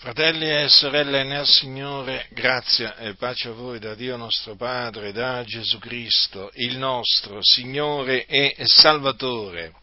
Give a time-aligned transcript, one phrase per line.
[0.00, 5.44] Fratelli e sorelle nel Signore, grazia e pace a voi da Dio nostro Padre, da
[5.44, 9.74] Gesù Cristo, il nostro Signore e Salvatore.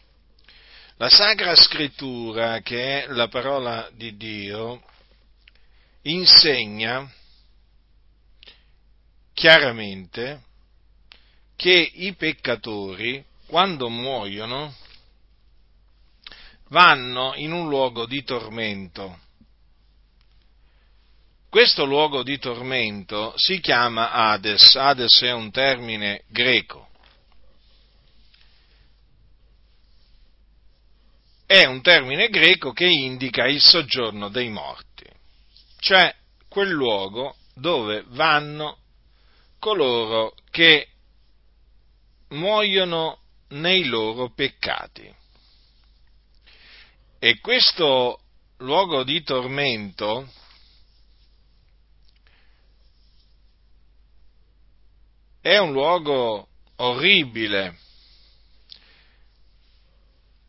[0.96, 4.82] La Sacra Scrittura, che è la parola di Dio,
[6.02, 7.08] insegna
[9.32, 10.42] chiaramente
[11.54, 14.74] che i peccatori, quando muoiono,
[16.70, 19.26] vanno in un luogo di tormento
[21.48, 26.86] questo luogo di tormento si chiama Hades, Hades è un termine greco.
[31.46, 35.06] È un termine greco che indica il soggiorno dei morti,
[35.78, 36.14] cioè
[36.48, 38.78] quel luogo dove vanno
[39.58, 40.88] coloro che
[42.28, 45.10] muoiono nei loro peccati.
[47.18, 48.20] E questo
[48.58, 50.30] luogo di tormento
[55.48, 57.78] è un luogo orribile,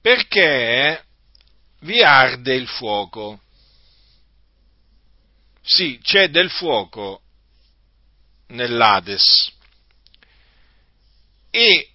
[0.02, 1.06] perché
[1.82, 3.40] vi arde il fuoco.
[5.62, 7.22] Sì, c'è del fuoco
[8.48, 9.54] nell'Ades
[11.50, 11.90] e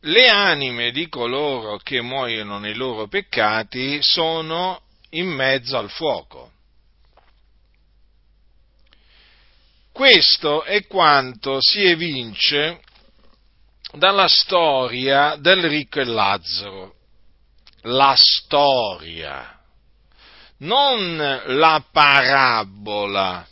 [0.00, 6.51] le anime di coloro che muoiono nei loro peccati sono in mezzo al fuoco.
[9.92, 12.80] Questo è quanto si evince
[13.92, 16.94] dalla storia del ricco e Lazzaro.
[17.82, 19.60] La storia,
[20.58, 23.46] non la parabola,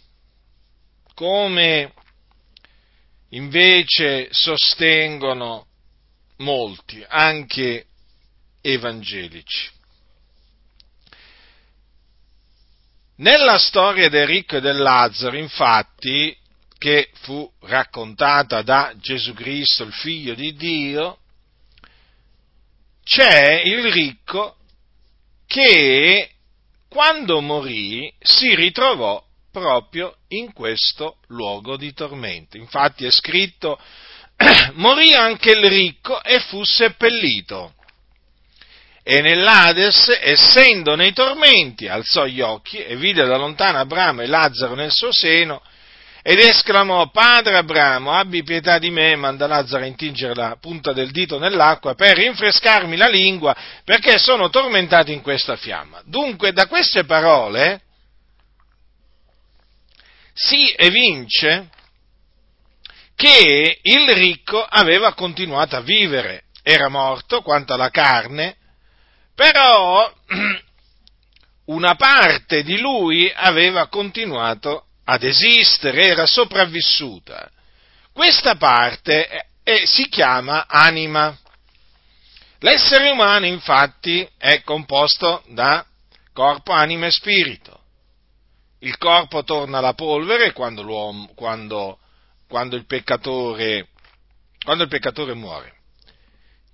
[1.14, 1.92] come
[3.30, 5.66] invece sostengono
[6.38, 7.86] molti, anche
[8.62, 9.78] evangelici.
[13.20, 16.34] Nella storia del ricco e del Lazzaro, infatti,
[16.78, 21.18] che fu raccontata da Gesù Cristo, il figlio di Dio,
[23.04, 24.56] c'è il ricco
[25.46, 26.30] che
[26.88, 32.56] quando morì si ritrovò proprio in questo luogo di tormento.
[32.56, 33.78] Infatti è scritto,
[34.76, 37.74] morì anche il ricco e fu seppellito
[39.02, 44.74] e nell'Ades, essendo nei tormenti, alzò gli occhi e vide da lontano Abramo e Lazzaro
[44.74, 45.62] nel suo seno,
[46.22, 51.10] ed esclamò, Padre Abramo, abbi pietà di me, manda Lazzaro a intingere la punta del
[51.10, 56.02] dito nell'acqua per rinfrescarmi la lingua, perché sono tormentato in questa fiamma.
[56.04, 57.80] Dunque, da queste parole
[60.34, 61.68] si evince
[63.16, 68.56] che il ricco aveva continuato a vivere, era morto quanto alla carne,
[69.40, 70.12] però
[71.72, 77.50] una parte di lui aveva continuato ad esistere, era sopravvissuta.
[78.12, 81.34] Questa parte è, è, si chiama anima.
[82.58, 85.86] L'essere umano infatti è composto da
[86.34, 87.80] corpo, anima e spirito.
[88.80, 90.84] Il corpo torna alla polvere quando,
[91.34, 91.98] quando,
[92.46, 93.88] quando, il, peccatore,
[94.62, 95.79] quando il peccatore muore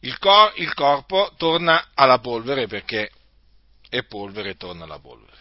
[0.01, 3.11] il, cor, il corpo torna alla polvere perché
[3.89, 5.37] è polvere e torna alla polvere.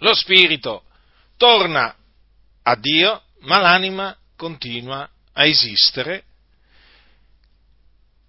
[0.00, 0.84] Lo spirito
[1.36, 1.94] torna
[2.62, 6.24] a Dio, ma l'anima continua a esistere,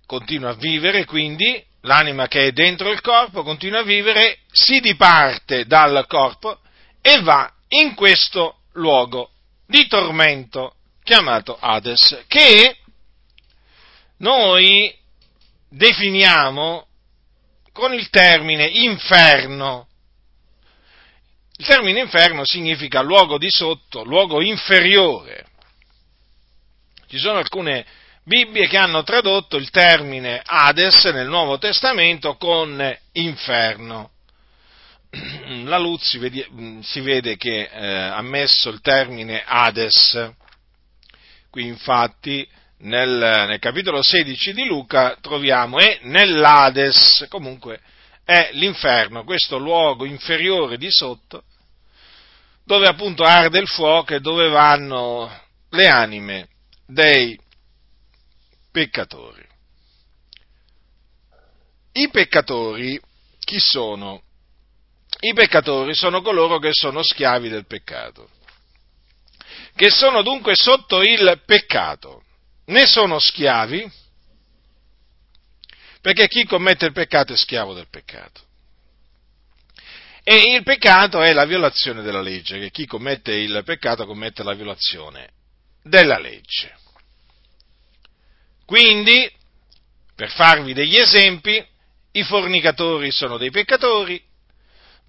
[0.05, 5.65] continua a vivere, quindi l'anima che è dentro il corpo continua a vivere, si diparte
[5.65, 6.59] dal corpo
[7.01, 9.31] e va in questo luogo
[9.65, 12.77] di tormento chiamato Hades, che
[14.17, 14.95] noi
[15.69, 16.87] definiamo
[17.71, 19.87] con il termine inferno.
[21.57, 25.45] Il termine inferno significa luogo di sotto, luogo inferiore.
[27.07, 27.85] Ci sono alcune
[28.23, 34.11] Bibbie che hanno tradotto il termine Hades nel Nuovo Testamento con inferno.
[35.65, 36.47] La Luz si vede,
[36.81, 40.31] si vede che eh, ha messo il termine Hades.
[41.49, 42.47] Qui infatti
[42.79, 47.81] nel, nel capitolo 16 di Luca troviamo e nell'Ades, comunque
[48.23, 51.43] è l'inferno, questo luogo inferiore di sotto,
[52.63, 55.29] dove appunto arde il fuoco e dove vanno
[55.69, 56.47] le anime
[56.85, 57.37] dei
[58.71, 59.45] peccatori.
[61.93, 62.99] I peccatori
[63.39, 64.21] chi sono?
[65.21, 68.29] I peccatori sono coloro che sono schiavi del peccato,
[69.75, 72.18] che sono dunque sotto il peccato
[72.69, 73.89] ne sono schiavi,
[76.01, 78.41] perché chi commette il peccato è schiavo del peccato.
[80.23, 84.53] E il peccato è la violazione della legge, che chi commette il peccato commette la
[84.53, 85.31] violazione
[85.83, 86.77] della legge.
[88.65, 89.29] Quindi,
[90.15, 91.65] per farvi degli esempi,
[92.11, 94.21] i fornicatori sono dei peccatori,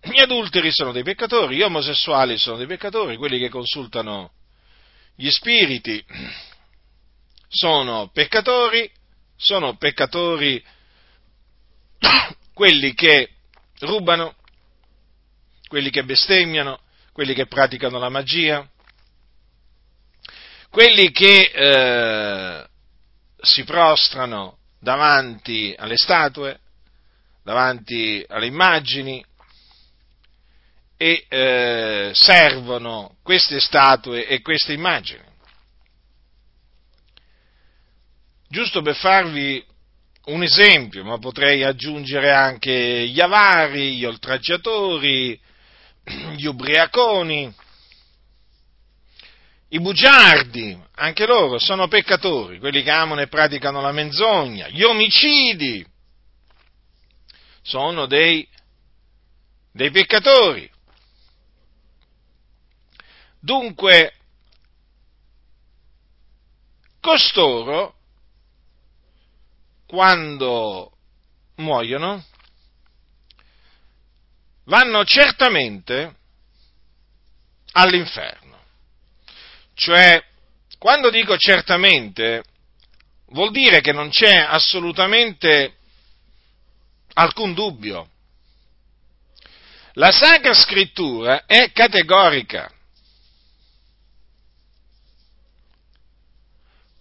[0.02, 4.32] gli adulteri sono dei peccatori, gli omosessuali sono dei peccatori, quelli che consultano
[5.14, 6.02] gli spiriti
[7.52, 8.88] sono peccatori,
[9.36, 10.64] sono peccatori
[12.54, 13.28] quelli che
[13.80, 14.36] rubano,
[15.66, 16.78] quelli che bestemmiano,
[17.12, 18.66] quelli che praticano la magia,
[20.70, 22.68] quelli che eh,
[23.40, 26.60] si prostrano davanti alle statue,
[27.42, 29.24] davanti alle immagini
[30.96, 35.29] e eh, servono queste statue e queste immagini.
[38.52, 39.64] Giusto per farvi
[40.24, 45.40] un esempio, ma potrei aggiungere anche gli avari, gli oltraggiatori,
[46.34, 47.54] gli ubriaconi,
[49.68, 55.86] i bugiardi, anche loro sono peccatori, quelli che amano e praticano la menzogna, gli omicidi,
[57.62, 58.44] sono dei,
[59.70, 60.68] dei peccatori.
[63.38, 64.12] Dunque,
[67.00, 67.94] costoro,
[69.90, 70.92] quando
[71.56, 72.24] muoiono,
[74.66, 76.14] vanno certamente
[77.72, 78.56] all'inferno.
[79.74, 80.24] Cioè,
[80.78, 82.44] quando dico certamente,
[83.30, 85.74] vuol dire che non c'è assolutamente
[87.14, 88.08] alcun dubbio.
[89.94, 92.72] La Sacra Scrittura è categorica.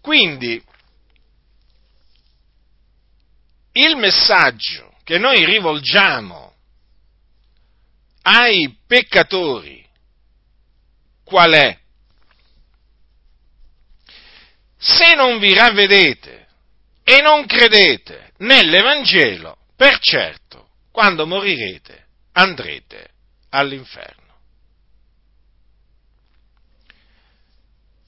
[0.01, 0.59] Quindi,
[3.81, 6.53] il messaggio che noi rivolgiamo
[8.23, 9.85] ai peccatori
[11.23, 11.79] qual è?
[14.79, 16.47] se non vi ravvedete
[17.03, 23.09] e non credete nell'Evangelo, per certo, quando morirete andrete
[23.49, 24.17] all'inferno.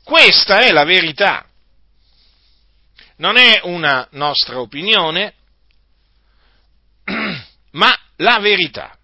[0.03, 1.45] Questa è la verità.
[3.17, 5.35] Non è una nostra opinione,
[7.71, 8.97] ma la verità.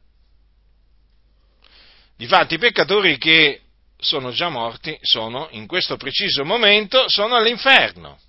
[2.16, 3.62] Difatti i peccatori che
[3.98, 8.19] sono già morti, sono in questo preciso momento, sono all'inferno,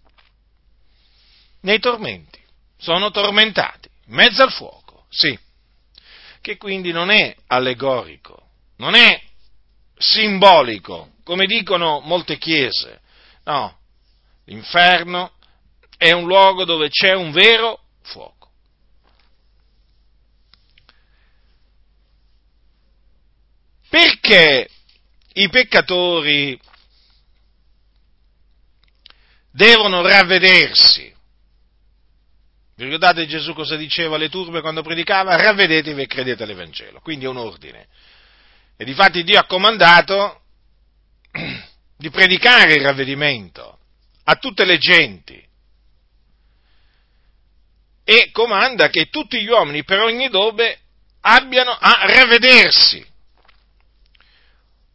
[1.60, 2.40] nei tormenti,
[2.76, 5.38] sono tormentati, in mezzo al fuoco, sì,
[6.40, 9.20] che quindi non è allegorico, non è
[9.96, 13.00] simbolico, come dicono molte chiese,
[13.44, 13.78] no,
[14.44, 15.32] l'inferno
[15.96, 18.37] è un luogo dove c'è un vero fuoco.
[23.88, 24.68] Perché
[25.34, 26.58] i peccatori
[29.50, 31.14] devono ravvedersi.
[32.74, 35.34] Vi ricordate Gesù cosa diceva alle turbe quando predicava?
[35.34, 37.00] Ravvedetevi e credete all'Evangelo.
[37.00, 37.88] Quindi è un ordine.
[38.76, 40.42] E difatti Dio ha comandato
[41.96, 43.78] di predicare il ravvedimento
[44.22, 45.44] a tutte le genti.
[48.04, 50.78] E comanda che tutti gli uomini per ogni dove
[51.22, 53.04] abbiano a ravvedersi.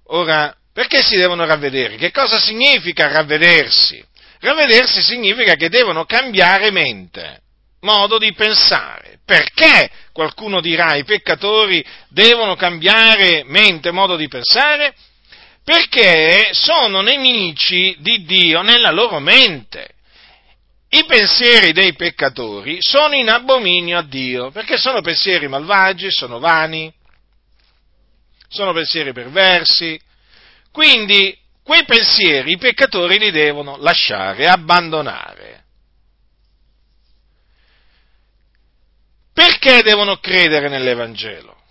[0.07, 1.95] Ora, perché si devono ravvedere?
[1.95, 4.03] Che cosa significa ravvedersi?
[4.39, 7.41] Ravvedersi significa che devono cambiare mente,
[7.81, 9.19] modo di pensare.
[9.25, 14.93] Perché qualcuno dirà i peccatori devono cambiare mente, modo di pensare?
[15.63, 19.87] Perché sono nemici di Dio nella loro mente.
[20.89, 26.93] I pensieri dei peccatori sono in abominio a Dio, perché sono pensieri malvagi, sono vani,
[28.53, 29.99] sono pensieri perversi.
[30.71, 35.63] Quindi quei pensieri i peccatori li devono lasciare, abbandonare.
[39.33, 41.61] Perché devono credere nell'Evangelo?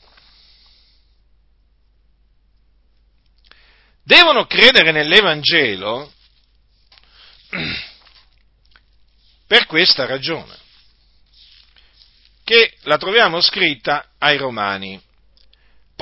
[4.02, 6.12] Devono credere nell'Evangelo
[9.46, 10.58] per questa ragione,
[12.42, 15.00] che la troviamo scritta ai Romani.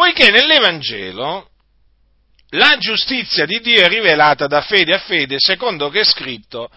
[0.01, 1.51] Poiché nell'Evangelo
[2.53, 6.71] la giustizia di Dio è rivelata da fede a fede, secondo che è scritto,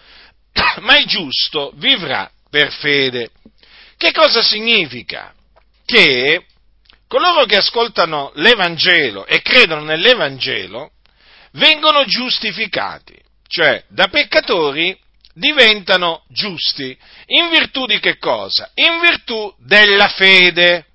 [0.82, 3.30] ma il giusto vivrà per fede.
[3.96, 5.32] Che cosa significa?
[5.86, 6.44] Che
[7.08, 10.90] coloro che ascoltano l'Evangelo e credono nell'Evangelo
[11.52, 13.16] vengono giustificati,
[13.48, 14.94] cioè da peccatori
[15.32, 16.94] diventano giusti.
[17.28, 18.70] In virtù di che cosa?
[18.74, 20.88] In virtù della fede.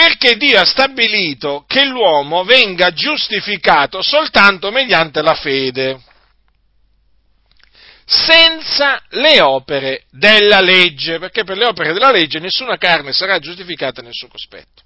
[0.00, 6.00] Perché Dio ha stabilito che l'uomo venga giustificato soltanto mediante la fede,
[8.06, 14.00] senza le opere della legge, perché per le opere della legge nessuna carne sarà giustificata
[14.00, 14.84] nel suo cospetto.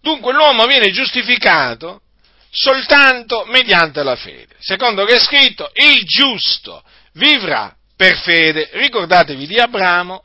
[0.00, 2.02] Dunque l'uomo viene giustificato
[2.48, 4.54] soltanto mediante la fede.
[4.60, 6.80] Secondo che è scritto, il giusto
[7.14, 8.68] vivrà per fede.
[8.70, 10.22] Ricordatevi di Abramo,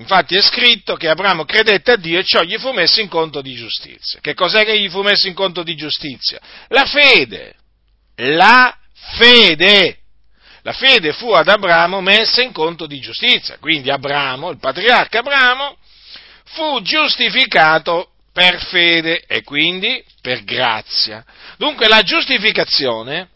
[0.00, 3.42] infatti è scritto che Abramo credette a Dio e ciò gli fu messo in conto
[3.42, 4.18] di giustizia.
[4.20, 6.40] Che cos'è che gli fu messo in conto di giustizia?
[6.68, 7.54] La fede.
[8.16, 8.76] La
[9.18, 9.98] fede.
[10.62, 13.58] La fede fu ad Abramo messa in conto di giustizia.
[13.58, 15.76] Quindi Abramo, il patriarca Abramo,
[16.44, 21.24] fu giustificato per fede e quindi per grazia.
[21.56, 23.28] Dunque la giustificazione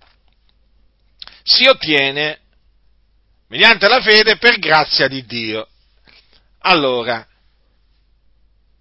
[1.42, 2.40] si ottiene
[3.48, 5.68] mediante la fede per grazia di Dio.
[6.66, 7.26] Allora,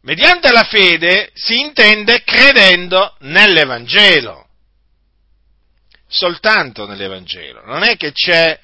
[0.03, 4.47] mediante la fede si intende credendo nell'Evangelo,
[6.07, 8.57] soltanto nell'Evangelo, non è che c'è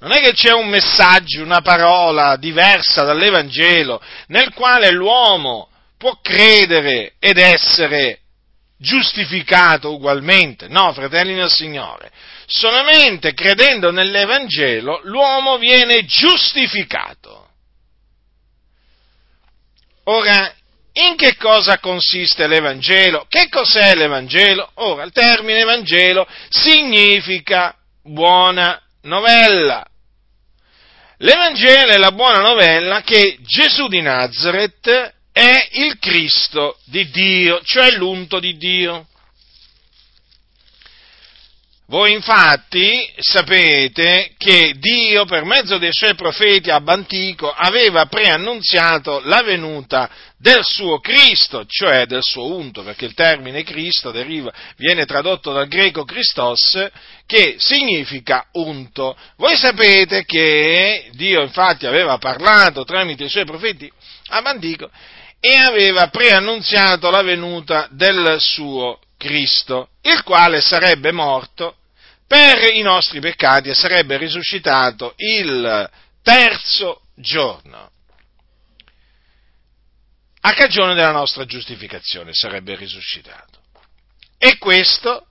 [0.00, 7.14] non è che c'è un messaggio, una parola diversa dall'Evangelo nel quale l'uomo può credere
[7.18, 8.20] ed essere
[8.78, 10.68] giustificato ugualmente.
[10.68, 12.12] No, fratelli del Signore,
[12.46, 17.37] solamente credendo nell'Evangelo l'uomo viene giustificato.
[20.10, 20.54] Ora,
[20.92, 23.26] in che cosa consiste l'Evangelo?
[23.28, 24.70] Che cos'è l'Evangelo?
[24.74, 29.84] Ora, il termine Evangelo significa buona novella.
[31.18, 37.90] L'Evangelo è la buona novella che Gesù di Nazareth è il Cristo di Dio, cioè
[37.90, 39.08] l'unto di Dio.
[41.90, 49.40] Voi infatti sapete che Dio per mezzo dei suoi profeti ab antico aveva preannunziato la
[49.40, 55.50] venuta del suo Cristo, cioè del suo unto, perché il termine Cristo deriva, viene tradotto
[55.50, 56.78] dal greco Christos,
[57.24, 59.16] che significa unto.
[59.36, 63.90] Voi sapete che Dio infatti aveva parlato tramite i suoi profeti
[64.26, 64.90] ab antico
[65.40, 71.76] e aveva preannunziato la venuta del suo Cristo, il quale sarebbe morto
[72.26, 75.90] per i nostri peccati e sarebbe risuscitato il
[76.22, 77.90] terzo giorno.
[80.40, 83.60] A cagione della nostra giustificazione sarebbe risuscitato.
[84.38, 85.26] E questo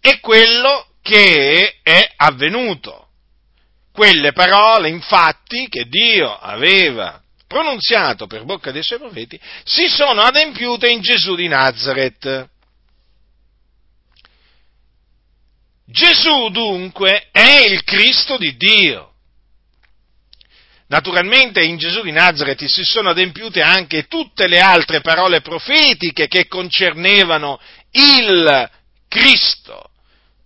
[0.00, 3.08] è quello che è avvenuto.
[3.92, 10.88] Quelle parole, infatti, che Dio aveva pronunziato per bocca dei suoi profeti, si sono adempiute
[10.88, 12.54] in Gesù di Nazareth.
[15.86, 19.12] Gesù dunque è il Cristo di Dio.
[20.88, 26.46] Naturalmente in Gesù di Nazareth si sono adempiute anche tutte le altre parole profetiche che
[26.46, 27.60] concernevano
[27.92, 28.70] il
[29.08, 29.90] Cristo,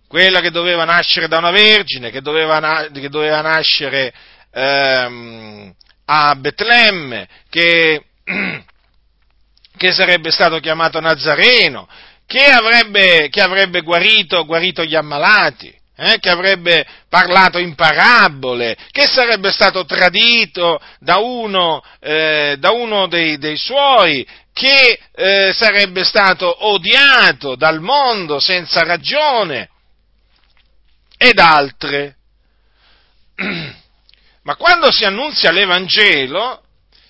[0.07, 4.13] quella che doveva nascere da una vergine, che doveva, che doveva nascere
[4.51, 5.73] ehm,
[6.05, 8.05] a Betlemme, che,
[9.77, 11.87] che, sarebbe stato chiamato Nazareno,
[12.25, 19.05] che avrebbe, che avrebbe guarito, guarito gli ammalati, eh, che avrebbe parlato in parabole, che
[19.05, 26.65] sarebbe stato tradito da uno, eh, da uno dei, dei, suoi, che eh, sarebbe stato
[26.67, 29.69] odiato dal mondo senza ragione,
[31.21, 32.15] ed altre.
[34.43, 36.63] Ma quando si annunzia l'Evangelo,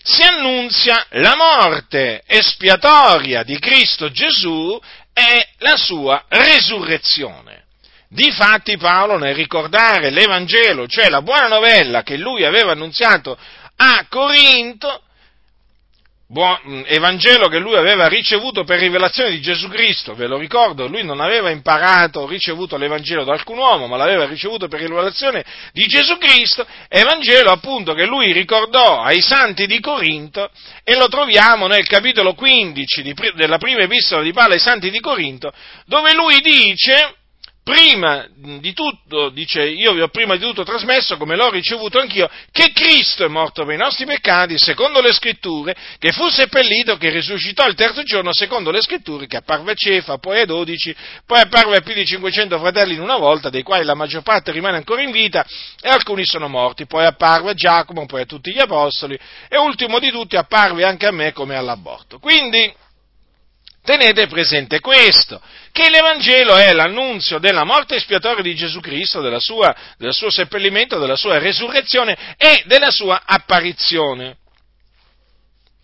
[0.04, 4.78] si annunzia la morte espiatoria di Cristo Gesù
[5.14, 7.66] e la sua resurrezione.
[8.08, 13.38] Difatti Paolo nel ricordare l'Evangelo, cioè la buona novella che lui aveva annunziato
[13.78, 15.04] a Corinto,
[16.32, 21.04] buon, Evangelo che lui aveva ricevuto per rivelazione di Gesù Cristo, ve lo ricordo, lui
[21.04, 26.18] non aveva imparato, ricevuto l'Evangelo da alcun uomo, ma l'aveva ricevuto per rivelazione di Gesù
[26.18, 30.50] Cristo, Evangelo appunto che lui ricordò ai santi di Corinto
[30.84, 35.02] e lo troviamo nel capitolo 15 di, della prima epistola di Paolo ai santi di
[35.02, 35.52] Corinto,
[35.86, 37.16] dove lui dice,
[37.64, 42.30] prima di tutto, dice, io vi ho prima di tutto trasmesso, come l'ho ricevuto anch'io,
[42.52, 47.10] che Cristo è morto per i nostri peccati, secondo le scritture, che fu seppellito, che
[47.10, 51.42] risuscitò il terzo giorno, secondo le scritture, che apparve a Cefa, poi a dodici, poi
[51.42, 54.78] apparve a più di 500 fratelli in una volta, dei quali la maggior parte rimane
[54.78, 55.46] ancora in vita,
[55.80, 60.00] e alcuni sono morti, poi apparve a Giacomo, poi a tutti gli apostoli, e ultimo
[60.00, 62.18] di tutti apparve anche a me come all'aborto.
[62.18, 62.74] Quindi,
[63.84, 70.14] tenete presente questo, che l'Evangelo è l'annunzio della morte espiatoria di Gesù Cristo, sua, del
[70.14, 74.38] suo seppellimento, della sua resurrezione e della sua apparizione.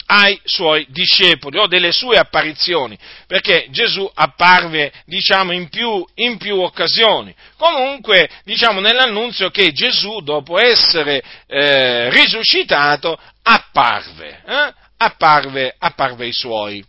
[0.10, 6.62] ai suoi discepoli o delle sue apparizioni, perché Gesù apparve, diciamo, in più, in più
[6.62, 7.36] occasioni.
[7.58, 14.74] Comunque, diciamo, nell'annunzio che Gesù, dopo essere eh, risuscitato, apparve, eh?
[14.98, 16.86] apparve, apparve ai suoi.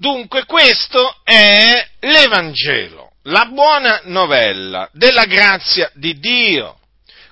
[0.00, 6.78] Dunque, questo è l'Evangelo, la buona novella della grazia di Dio.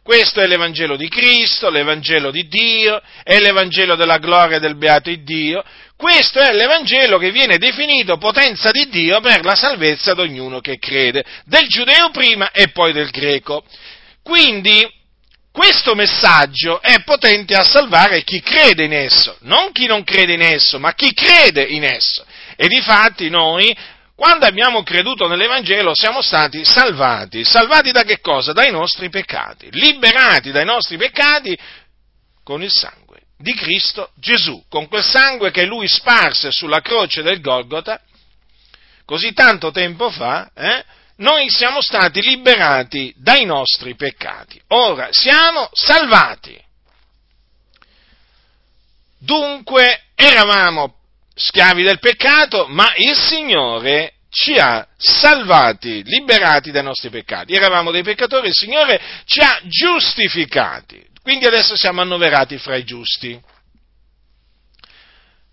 [0.02, 5.64] Questo è l'Evangelo di Cristo, l'Evangelo di Dio, è l'Evangelo della gloria del beato Dio.
[5.96, 10.78] Questo è l'Evangelo che viene definito potenza di Dio per la salvezza di ognuno che
[10.78, 13.64] crede, del giudeo prima e poi del greco.
[14.22, 14.87] Quindi,
[15.50, 20.42] questo messaggio è potente a salvare chi crede in esso, non chi non crede in
[20.42, 22.26] esso, ma chi crede in esso.
[22.60, 23.72] E difatti noi
[24.16, 27.44] quando abbiamo creduto nell'Evangelo siamo stati salvati.
[27.44, 28.52] Salvati da che cosa?
[28.52, 29.68] Dai nostri peccati.
[29.70, 31.56] Liberati dai nostri peccati
[32.42, 34.60] con il sangue di Cristo Gesù.
[34.68, 38.00] Con quel sangue che lui sparse sulla croce del Golgota,
[39.04, 40.84] così tanto tempo fa, eh,
[41.18, 44.60] noi siamo stati liberati dai nostri peccati.
[44.70, 46.60] Ora siamo salvati.
[49.20, 50.98] Dunque eravamo
[51.38, 57.54] schiavi del peccato, ma il Signore ci ha salvati, liberati dai nostri peccati.
[57.54, 61.07] Eravamo dei peccatori, il Signore ci ha giustificati.
[61.23, 63.40] Quindi adesso siamo annoverati fra i giusti.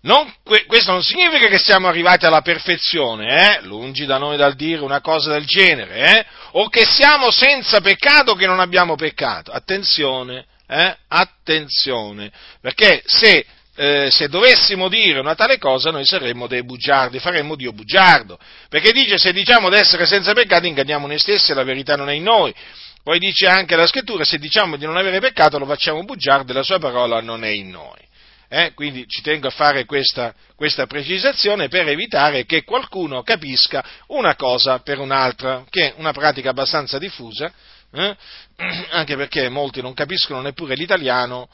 [0.02, 0.32] Non,
[0.66, 3.62] questo non significa che siamo arrivati alla perfezione, eh?
[3.62, 6.26] lungi da noi dal dire una cosa del genere, eh?
[6.52, 9.50] o che siamo senza peccato, che non abbiamo peccato.
[9.50, 10.96] Attenzione, eh?
[11.08, 13.44] attenzione, perché se
[13.76, 18.90] eh, se dovessimo dire una tale cosa noi saremmo dei bugiardi, faremmo Dio bugiardo, perché
[18.92, 22.14] dice se diciamo di essere senza peccato inganniamo noi stessi e la verità non è
[22.14, 22.54] in noi.
[23.02, 26.54] Poi dice anche la scrittura, se diciamo di non avere peccato lo facciamo bugiardo e
[26.54, 28.04] la sua parola non è in noi.
[28.48, 28.72] Eh?
[28.74, 34.78] Quindi ci tengo a fare questa, questa, precisazione per evitare che qualcuno capisca una cosa
[34.78, 37.52] per un'altra, che è una pratica abbastanza diffusa,
[37.92, 38.16] eh?
[38.90, 41.48] anche perché molti non capiscono neppure l'italiano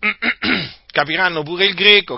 [0.90, 2.16] capiranno pure il greco,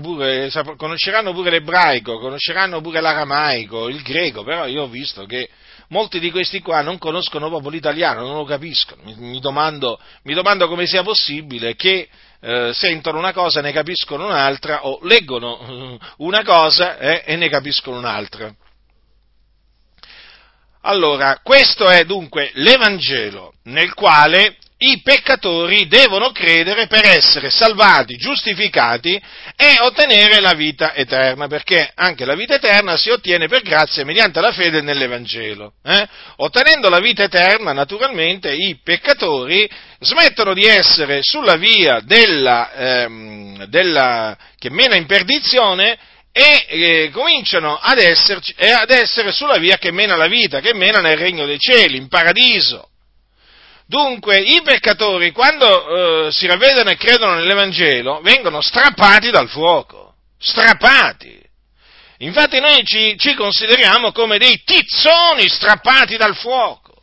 [0.00, 5.48] pure, conosceranno pure l'ebraico, conosceranno pure l'aramaico, il greco, però io ho visto che
[5.88, 9.02] molti di questi qua non conoscono proprio l'italiano, non lo capiscono.
[9.04, 12.08] Mi, mi, domando, mi domando, come sia possibile che
[12.40, 17.48] eh, sentono una cosa e ne capiscono un'altra, o leggono una cosa eh, e ne
[17.48, 18.52] capiscono un'altra.
[20.82, 29.20] Allora, questo è dunque l'Evangelo nel quale i peccatori devono credere per essere salvati, giustificati
[29.56, 34.40] e ottenere la vita eterna, perché anche la vita eterna si ottiene per grazia mediante
[34.40, 35.72] la fede nell'Evangelo.
[35.82, 36.06] Eh?
[36.36, 44.38] Ottenendo la vita eterna, naturalmente, i peccatori smettono di essere sulla via della, ehm, della,
[44.56, 45.98] che mena in perdizione
[46.30, 50.72] e eh, cominciano ad, esserci, eh, ad essere sulla via che mena la vita, che
[50.72, 52.90] mena nel regno dei cieli, in paradiso.
[53.88, 60.12] Dunque, i peccatori, quando eh, si ravvedono e credono nell'Evangelo, vengono strappati dal fuoco.
[60.38, 61.42] Strappati.
[62.18, 67.00] Infatti noi ci, ci consideriamo come dei tizzoni strappati dal fuoco.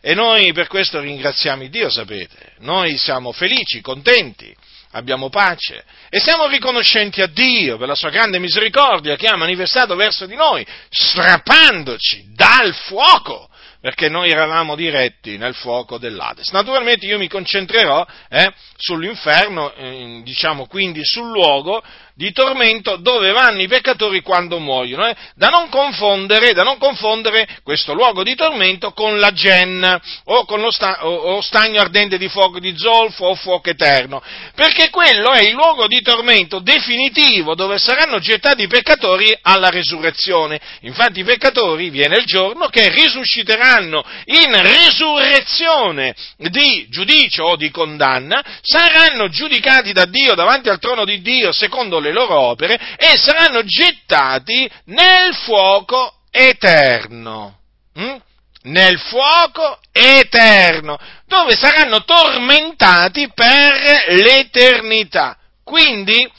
[0.00, 2.54] E noi per questo ringraziamo Dio, sapete.
[2.58, 4.52] Noi siamo felici, contenti,
[4.92, 9.94] abbiamo pace e siamo riconoscenti a Dio per la sua grande misericordia che ha manifestato
[9.94, 13.48] verso di noi, strappandoci dal fuoco
[13.82, 16.52] perché noi eravamo diretti nel fuoco dell'Ades.
[16.52, 21.82] Naturalmente io mi concentrerò eh, sull'inferno, eh, diciamo quindi sul luogo
[22.22, 25.16] di tormento dove vanno i peccatori quando muoiono, eh?
[25.34, 30.70] da, non da, non confondere, questo luogo di tormento con la genna o con lo
[30.70, 34.22] sta, o, o stagno ardente di fuoco di zolfo o fuoco eterno,
[34.54, 40.60] perché quello è il luogo di tormento definitivo dove saranno gettati i peccatori alla resurrezione.
[40.82, 48.44] Infatti i peccatori viene il giorno che risusciteranno in resurrezione di giudicio o di condanna,
[48.62, 53.64] saranno giudicati da Dio davanti al trono di Dio secondo le loro opere e saranno
[53.64, 57.58] gettati nel fuoco eterno.
[57.98, 58.16] Mm?
[58.64, 63.72] Nel fuoco eterno, dove saranno tormentati per
[64.08, 65.36] l'eternità.
[65.64, 66.30] Quindi,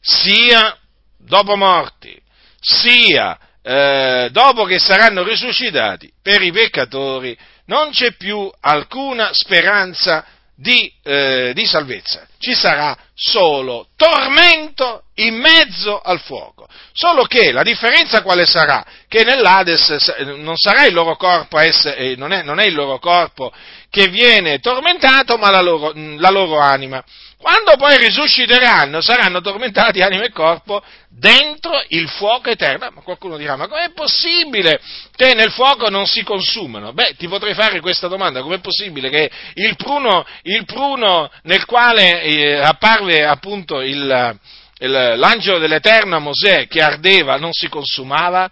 [0.00, 0.78] sia
[1.18, 2.18] dopo morti,
[2.58, 10.24] sia eh, dopo che saranno risuscitati, per i peccatori non c'è più alcuna speranza
[10.56, 12.26] di, eh, di salvezza.
[12.38, 16.66] Ci sarà solo tormento in mezzo al fuoco.
[16.92, 18.84] Solo che la differenza quale sarà?
[19.06, 22.98] Che nell'Ades non sarà il loro corpo, essere, eh, non, è, non, è, il loro
[22.98, 23.52] corpo
[23.90, 27.04] che viene tormentato, ma la loro, la loro anima.
[27.38, 32.90] Quando poi risusciteranno saranno tormentati anima e corpo dentro il fuoco eterno.
[32.94, 34.80] Ma qualcuno dirà, ma com'è possibile
[35.14, 36.92] che nel fuoco non si consumano?
[36.92, 42.22] Beh, ti potrei fare questa domanda, com'è possibile che il pruno, il pruno nel quale
[42.22, 44.38] eh, apparve appunto il,
[44.78, 48.50] il, l'angelo dell'Eterno a Mosè che ardeva non si consumava?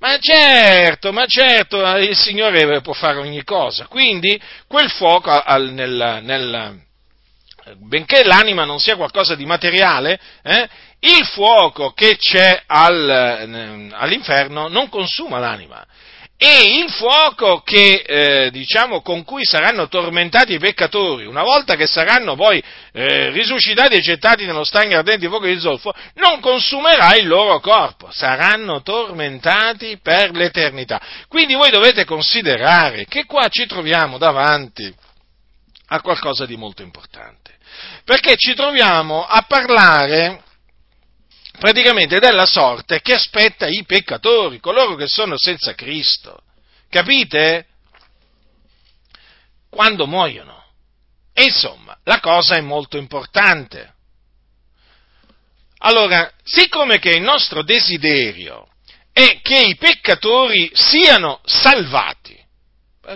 [0.00, 3.86] Ma certo, ma certo, il Signore può fare ogni cosa.
[3.86, 6.83] Quindi quel fuoco al, nel, nel
[7.78, 10.68] benché l'anima non sia qualcosa di materiale, eh,
[11.00, 15.84] il fuoco che c'è al, eh, all'inferno non consuma l'anima.
[16.36, 21.86] E il fuoco che, eh, diciamo, con cui saranno tormentati i peccatori, una volta che
[21.86, 27.14] saranno poi eh, risuscitati e gettati nello stagno ardente di fuoco di zolfo, non consumerà
[27.14, 31.00] il loro corpo, saranno tormentati per l'eternità.
[31.28, 34.92] Quindi voi dovete considerare che qua ci troviamo davanti
[35.86, 37.54] a qualcosa di molto importante
[38.04, 40.42] perché ci troviamo a parlare
[41.58, 46.42] praticamente della sorte che aspetta i peccatori, coloro che sono senza Cristo.
[46.88, 47.66] Capite?
[49.70, 50.62] Quando muoiono.
[51.32, 53.92] E insomma, la cosa è molto importante.
[55.78, 58.68] Allora, siccome che il nostro desiderio
[59.12, 62.40] è che i peccatori siano salvati,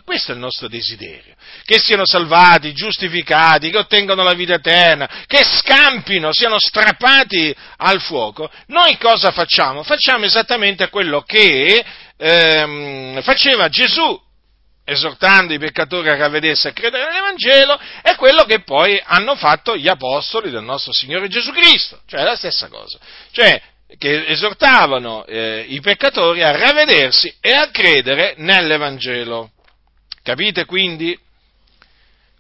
[0.05, 5.43] questo è il nostro desiderio, che siano salvati, giustificati, che ottengano la vita eterna, che
[5.45, 8.51] scampino, siano strappati al fuoco.
[8.67, 9.83] Noi cosa facciamo?
[9.83, 11.85] Facciamo esattamente quello che
[12.17, 14.27] ehm, faceva Gesù
[14.85, 19.77] esortando i peccatori a ravvedersi e a credere nell'Evangelo, è quello che poi hanno fatto
[19.77, 22.99] gli apostoli del nostro Signore Gesù Cristo, cioè la stessa cosa.
[23.31, 23.61] Cioè,
[23.99, 29.51] che esortavano eh, i peccatori a ravvedersi e a credere nell'Evangelo.
[30.29, 31.19] Capite quindi?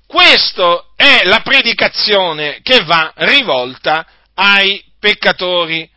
[0.06, 5.90] Questa è la predicazione che va rivolta ai peccatori,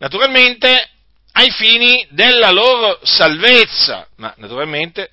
[0.00, 0.90] naturalmente
[1.32, 5.12] ai fini della loro salvezza, ma naturalmente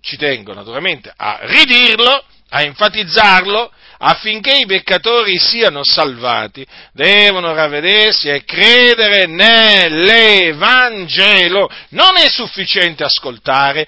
[0.00, 8.42] ci tengo naturalmente a ridirlo, a enfatizzarlo, affinché i peccatori siano salvati, devono ravvedersi e
[8.42, 11.70] credere nell'Evangelo.
[11.90, 13.86] Non è sufficiente ascoltare,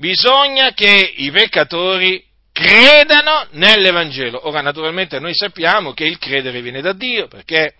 [0.00, 4.48] bisogna che i peccatori credano nell'Evangelo.
[4.48, 7.74] Ora, naturalmente, noi sappiamo che il credere viene da Dio, perché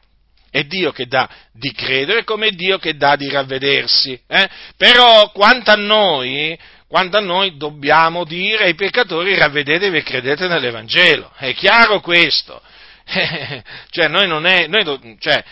[0.50, 4.20] è Dio che dà di credere come è Dio che dà di ravvedersi.
[4.26, 4.48] Eh?
[4.76, 6.56] Però, quanto a noi,
[6.86, 11.32] quanto a noi dobbiamo dire ai peccatori ravvedetevi e credete nell'Evangelo.
[11.36, 12.60] È chiaro questo.
[13.90, 15.42] cioè, noi non è, noi, cioè,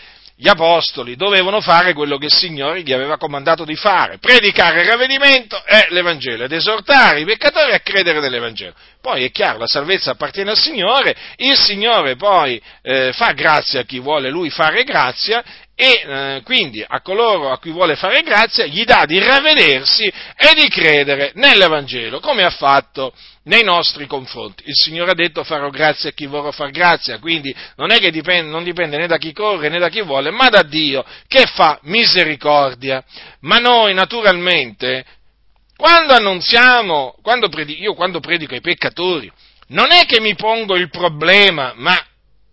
[0.40, 4.86] gli apostoli dovevano fare quello che il Signore gli aveva comandato di fare, predicare il
[4.86, 8.72] ravvedimento e l'Evangelo, ed esortare i peccatori a credere nell'Evangelo.
[9.00, 13.84] Poi è chiaro, la salvezza appartiene al Signore, il Signore poi eh, fa grazia a
[13.84, 15.42] chi vuole lui fare grazia
[15.74, 20.54] e eh, quindi a coloro a cui vuole fare grazia gli dà di ravvedersi e
[20.54, 23.12] di credere nell'Evangelo, come ha fatto
[23.48, 24.62] nei nostri confronti.
[24.66, 28.10] Il Signore ha detto farò grazia a chi vorrà far grazia, quindi non è che
[28.10, 31.46] dipende, non dipende né da chi corre né da chi vuole, ma da Dio che
[31.46, 33.02] fa misericordia.
[33.40, 35.04] Ma noi naturalmente,
[35.76, 39.30] quando annunziamo, quando predico, io quando predico ai peccatori,
[39.68, 41.98] non è che mi pongo il problema, ma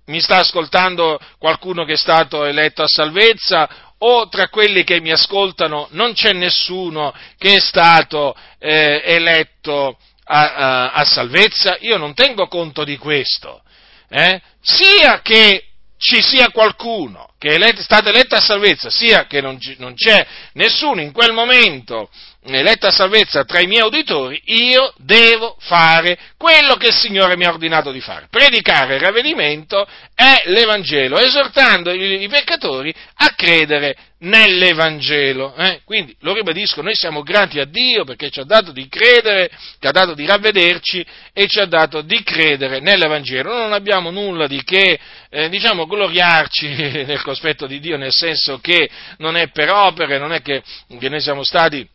[0.08, 5.12] mi sta ascoltando qualcuno che è stato eletto a salvezza o tra quelli che mi
[5.12, 12.14] ascoltano non c'è nessuno che è stato eh, eletto a, a, a salvezza, io non
[12.14, 13.62] tengo conto di questo,
[14.10, 14.42] eh?
[14.62, 15.66] sia che
[15.98, 21.02] ci sia qualcuno che è stato eletto a salvezza, sia che non, non c'è nessuno
[21.02, 22.10] in quel momento
[22.54, 27.50] eletta salvezza tra i miei uditori, io devo fare quello che il Signore mi ha
[27.50, 35.56] ordinato di fare, predicare il ravvedimento e l'Evangelo, esortando i peccatori a credere nell'Evangelo.
[35.56, 35.82] Eh?
[35.84, 39.88] Quindi, lo ribadisco, noi siamo grati a Dio perché ci ha dato di credere, ci
[39.88, 43.54] ha dato di ravvederci e ci ha dato di credere nell'Evangelo.
[43.54, 46.68] Non abbiamo nulla di che, eh, diciamo, gloriarci
[47.06, 50.62] nel cospetto di Dio, nel senso che non è per opere, non è che,
[51.00, 51.88] che noi siamo stati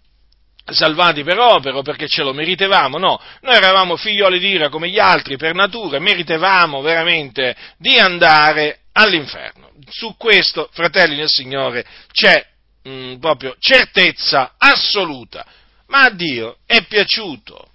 [0.73, 4.99] salvati per opera perché ce lo meritevamo, no, noi eravamo figlioli di ira come gli
[4.99, 9.71] altri per natura, meritevamo veramente di andare all'inferno.
[9.89, 12.47] Su questo, fratelli del Signore, c'è
[12.83, 15.45] mh, mm, proprio certezza assoluta,
[15.87, 17.69] ma a Dio è piaciuto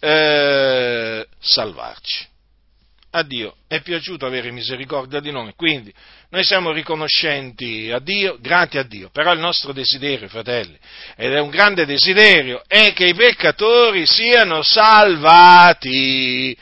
[0.00, 2.26] eh, salvarci.
[3.18, 5.92] A Dio è piaciuto avere misericordia di noi, quindi
[6.30, 10.78] noi siamo riconoscenti a Dio, grati a Dio, però il nostro desiderio, fratelli,
[11.16, 16.56] ed è un grande desiderio, è che i peccatori siano salvati.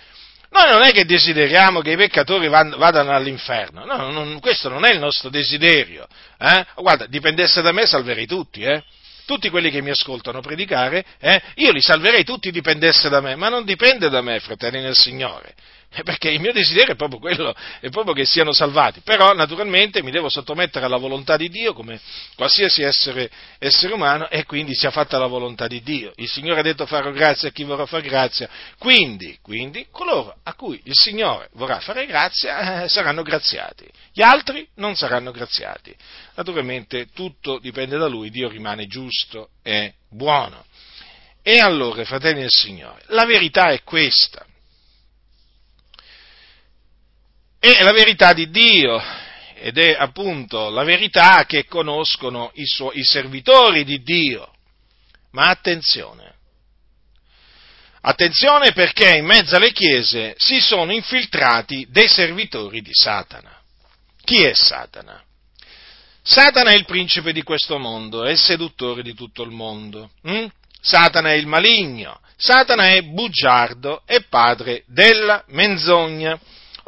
[0.50, 4.92] Noi non è che desideriamo che i peccatori vadano all'inferno, no, non, questo non è
[4.92, 6.06] il nostro desiderio.
[6.38, 6.66] Eh?
[6.76, 8.82] Guarda, dipendesse da me salverei tutti, eh?
[9.26, 13.48] tutti quelli che mi ascoltano predicare, eh, io li salverei tutti dipendesse da me, ma
[13.48, 15.54] non dipende da me, fratelli nel Signore.
[15.98, 20.02] Eh, perché il mio desiderio è proprio quello, è proprio che siano salvati, però naturalmente
[20.02, 21.98] mi devo sottomettere alla volontà di Dio come
[22.34, 26.12] qualsiasi essere, essere umano e quindi sia fatta la volontà di Dio.
[26.16, 30.52] Il Signore ha detto farò grazia a chi vorrà fare grazia, quindi, quindi coloro a
[30.52, 35.96] cui il Signore vorrà fare grazia eh, saranno graziati, gli altri non saranno graziati.
[36.34, 40.62] Naturalmente tutto dipende da Lui, Dio rimane giusto e buono.
[41.42, 44.44] E allora, fratelli del Signore, la verità è questa
[47.58, 49.02] è la verità di Dio
[49.54, 54.52] ed è appunto la verità che conoscono i, suoi, i servitori di Dio.
[55.32, 56.34] Ma attenzione,
[58.00, 63.60] attenzione perché in mezzo alle chiese si sono infiltrati dei servitori di Satana.
[64.24, 65.22] Chi è Satana?
[66.22, 70.10] Satana è il principe di questo mondo, è il seduttore di tutto il mondo.
[70.22, 70.46] Hm?
[70.80, 76.38] Satana è il maligno, Satana è bugiardo e padre della menzogna.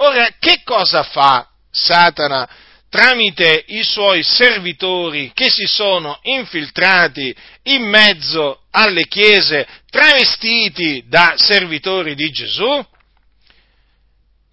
[0.00, 2.48] Ora, che cosa fa Satana
[2.88, 7.34] tramite i suoi servitori che si sono infiltrati
[7.64, 12.86] in mezzo alle chiese travestiti da servitori di Gesù?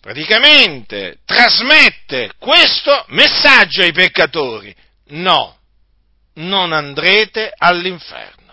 [0.02, 4.76] Praticamente trasmette questo messaggio ai peccatori.
[5.08, 5.58] No,
[6.36, 8.45] non andrete all'inferno.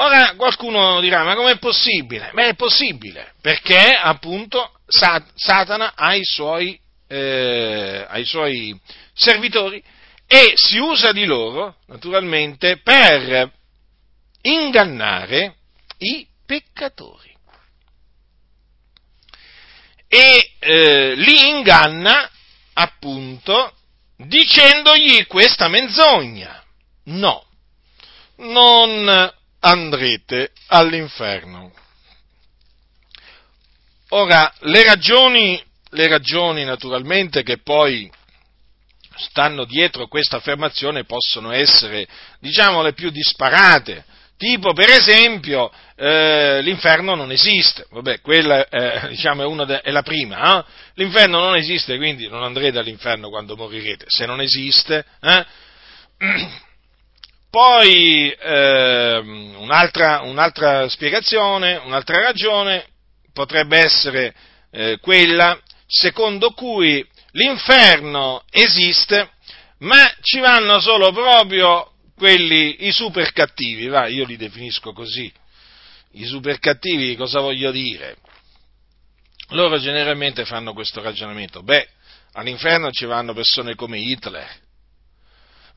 [0.00, 2.30] Ora qualcuno dirà, ma com'è possibile?
[2.32, 8.80] Beh, è possibile, perché appunto Satana ha i suoi, eh, ha i suoi
[9.12, 9.82] servitori
[10.28, 13.50] e si usa di loro, naturalmente, per
[14.42, 15.56] ingannare
[15.98, 17.34] i peccatori.
[20.06, 22.30] E eh, li inganna,
[22.74, 23.74] appunto,
[24.16, 26.62] dicendogli questa menzogna.
[27.06, 27.44] No,
[28.36, 31.72] non andrete all'inferno.
[34.10, 38.10] Ora, le ragioni, le ragioni naturalmente che poi
[39.16, 42.06] stanno dietro questa affermazione possono essere,
[42.40, 44.04] diciamo, le più disparate.
[44.38, 47.86] Tipo, per esempio, eh, l'inferno non esiste.
[47.90, 50.58] Vabbè, quella eh, diciamo, è, de- è, la prima.
[50.58, 50.64] Eh?
[50.94, 54.04] L'inferno non esiste, quindi non andrete all'inferno quando morirete.
[54.06, 55.46] Se non esiste, eh?
[57.50, 59.18] Poi eh,
[59.56, 62.84] un'altra, un'altra, spiegazione, un'altra ragione
[63.32, 64.34] potrebbe essere
[64.70, 69.30] eh, quella secondo cui l'inferno esiste,
[69.78, 75.32] ma ci vanno solo proprio quelli, i super cattivi, va, io li definisco così.
[76.12, 78.16] I super cattivi cosa voglio dire?
[79.50, 81.62] Loro generalmente fanno questo ragionamento.
[81.62, 81.88] Beh,
[82.32, 84.48] all'inferno ci vanno persone come Hitler,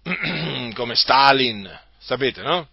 [0.74, 2.68] come Stalin, sapete, no?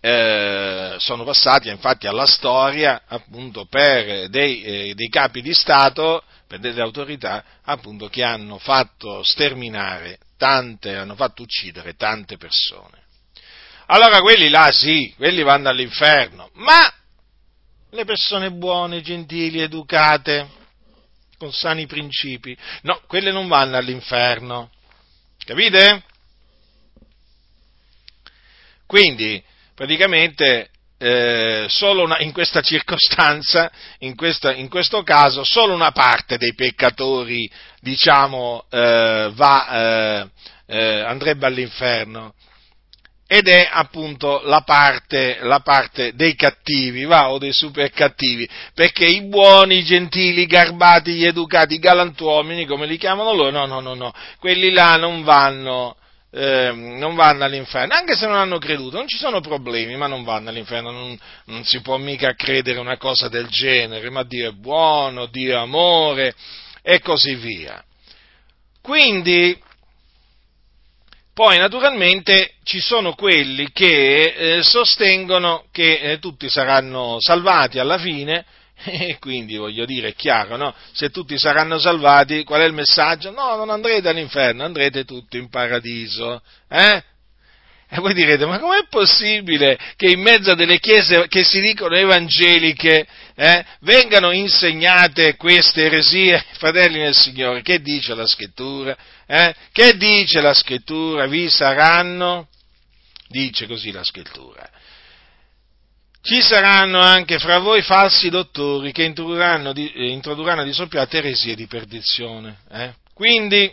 [0.00, 6.60] Eh, sono passati infatti alla storia appunto per dei, eh, dei, capi di Stato, per
[6.60, 13.06] delle autorità appunto che hanno fatto sterminare tante, hanno fatto uccidere tante persone.
[13.86, 16.92] Allora quelli là sì, quelli vanno all'inferno, ma
[17.90, 20.48] le persone buone, gentili, educate,
[21.38, 22.56] con sani principi.
[22.82, 24.70] No, quelle non vanno all'inferno.
[25.44, 26.02] Capite?
[28.86, 29.42] Quindi,
[29.74, 36.36] praticamente, eh, solo una, in questa circostanza, in, questa, in, questo caso, solo una parte
[36.36, 40.28] dei peccatori, diciamo, eh, va, eh,
[40.66, 42.34] eh andrebbe all'inferno
[43.30, 49.04] ed è appunto la parte, la parte, dei cattivi, va, o dei super cattivi, perché
[49.04, 53.66] i buoni, i gentili, i garbati, gli educati, i galantuomini, come li chiamano loro, no,
[53.66, 55.96] no, no, no, quelli là non vanno,
[56.32, 60.24] eh, non vanno all'inferno, anche se non hanno creduto, non ci sono problemi, ma non
[60.24, 64.52] vanno all'inferno, non, non si può mica credere una cosa del genere, ma Dio è
[64.52, 66.34] buono, Dio è amore
[66.80, 67.84] e così via.
[68.80, 69.54] Quindi,
[71.38, 78.44] poi naturalmente ci sono quelli che eh, sostengono che eh, tutti saranno salvati alla fine
[78.82, 80.74] e quindi voglio dire, è chiaro, no?
[80.90, 83.30] Se tutti saranno salvati, qual è il messaggio?
[83.30, 86.42] No, non andrete all'inferno, andrete tutti in paradiso.
[86.68, 87.04] Eh?
[87.88, 91.94] E voi direte, ma com'è possibile che in mezzo a delle chiese che si dicono
[91.94, 97.62] evangeliche eh, vengano insegnate queste eresie, fratelli del Signore?
[97.62, 98.96] Che dice la scrittura?
[99.30, 99.54] Eh?
[99.72, 101.26] Che dice la scrittura?
[101.26, 102.48] Vi saranno?
[103.28, 104.66] Dice così la scrittura.
[106.22, 111.54] Ci saranno anche fra voi falsi dottori che introdurranno di, eh, introdurranno di soppiatto eresie
[111.54, 112.60] di perdizione.
[112.70, 112.94] Eh?
[113.12, 113.70] Quindi,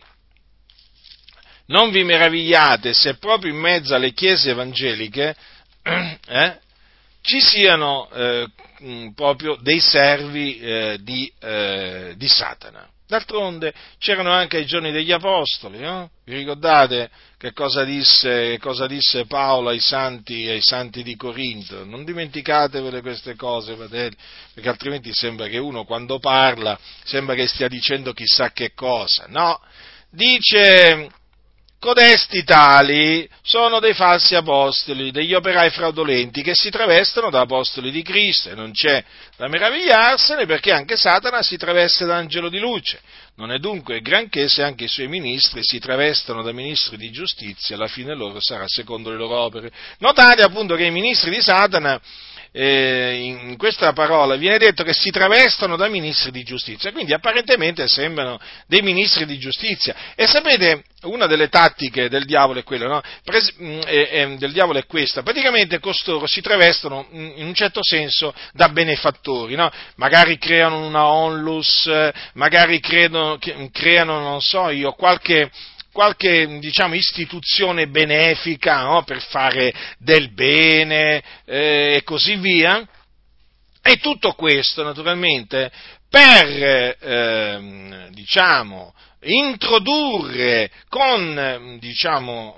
[1.67, 5.35] non vi meravigliate se proprio in mezzo alle chiese evangeliche
[5.83, 6.59] eh,
[7.21, 8.47] ci siano eh,
[9.15, 12.87] proprio dei servi eh, di, eh, di, Satana.
[13.07, 16.09] D'altronde c'erano anche ai giorni degli Apostoli, no?
[16.25, 21.85] vi ricordate che cosa disse, cosa disse Paolo ai santi, ai santi, di Corinto?
[21.85, 24.15] Non dimenticatevele queste cose, fratelli,
[24.55, 29.25] perché altrimenti sembra che uno quando parla sembra che stia dicendo chissà che cosa.
[29.27, 29.61] No,
[30.09, 31.07] dice
[31.86, 38.02] Codesti tali sono dei falsi apostoli, degli operai fraudolenti che si travestono da apostoli di
[38.02, 39.04] Cristo e non c'è
[39.38, 43.00] da meravigliarsene perché anche Satana si traveste da angelo di luce.
[43.36, 47.76] Non è dunque granché se anche i suoi ministri si travestono da ministri di giustizia,
[47.76, 49.71] alla fine loro sarà secondo le loro opere.
[50.00, 52.02] Notate appunto che i ministri di Satana
[52.57, 57.85] eh, in questa parola viene detto che si travestono da ministri di giustizia, quindi apparentemente
[57.89, 59.93] sembrano dei ministri di giustizia.
[60.15, 63.01] E sapete, una delle tattiche del diavolo è quella, no?
[63.25, 67.81] Pres- eh, eh, del diavolo è questa, praticamente costoro si travestono mm, in un certo
[67.83, 69.69] senso da benefattori, no?
[69.95, 71.91] Magari creano una onlus,
[72.35, 73.37] magari credo,
[73.73, 75.51] creano, non so io, qualche
[75.95, 79.03] qualche diciamo, istituzione benefica no?
[79.03, 82.86] per fare del bene eh, e così via.
[83.81, 85.71] E tutto questo naturalmente
[86.10, 92.58] per eh, diciamo, introdurre con diciamo,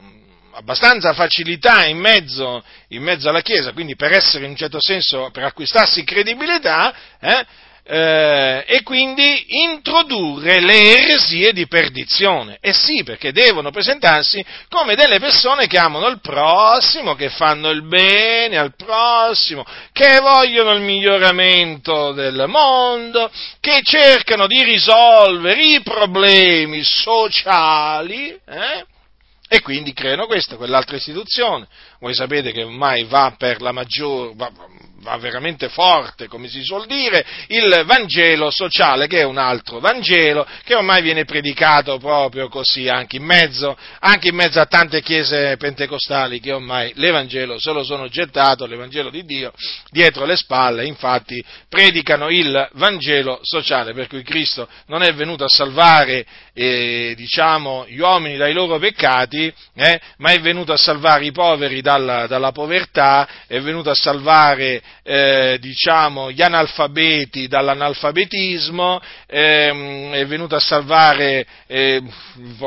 [0.54, 5.30] abbastanza facilità in mezzo, in mezzo, alla Chiesa, quindi per essere in un certo senso,
[5.32, 7.46] per acquistarsi credibilità, eh,
[7.90, 12.58] eh, e quindi introdurre le eresie di perdizione.
[12.60, 17.88] E sì, perché devono presentarsi come delle persone che amano il prossimo, che fanno il
[17.88, 26.84] bene al prossimo, che vogliono il miglioramento del mondo, che cercano di risolvere i problemi
[26.84, 28.86] sociali, eh?
[29.50, 31.68] e quindi creano questa, quell'altra istituzione.
[32.00, 34.52] Voi sapete che ormai va per la maggior, va,
[35.02, 40.46] va veramente forte, come si suol dire, il Vangelo sociale, che è un altro Vangelo,
[40.64, 45.56] che ormai viene predicato proprio così, anche in mezzo, anche in mezzo a tante chiese
[45.58, 49.54] pentecostali che ormai l'Evangelo se lo sono gettato, l'Evangelo di Dio,
[49.90, 55.50] dietro le spalle, infatti predicano il Vangelo sociale, per cui Cristo non è venuto a
[55.50, 56.26] salvare,
[56.60, 61.82] eh, diciamo, gli uomini dai loro peccati, eh, ma è venuto a salvare i poveri
[61.82, 70.56] dalla, dalla povertà, è venuto a salvare eh, diciamo, gli analfabeti dall'analfabetismo, ehm, è venuto
[70.56, 72.02] a salvare, eh,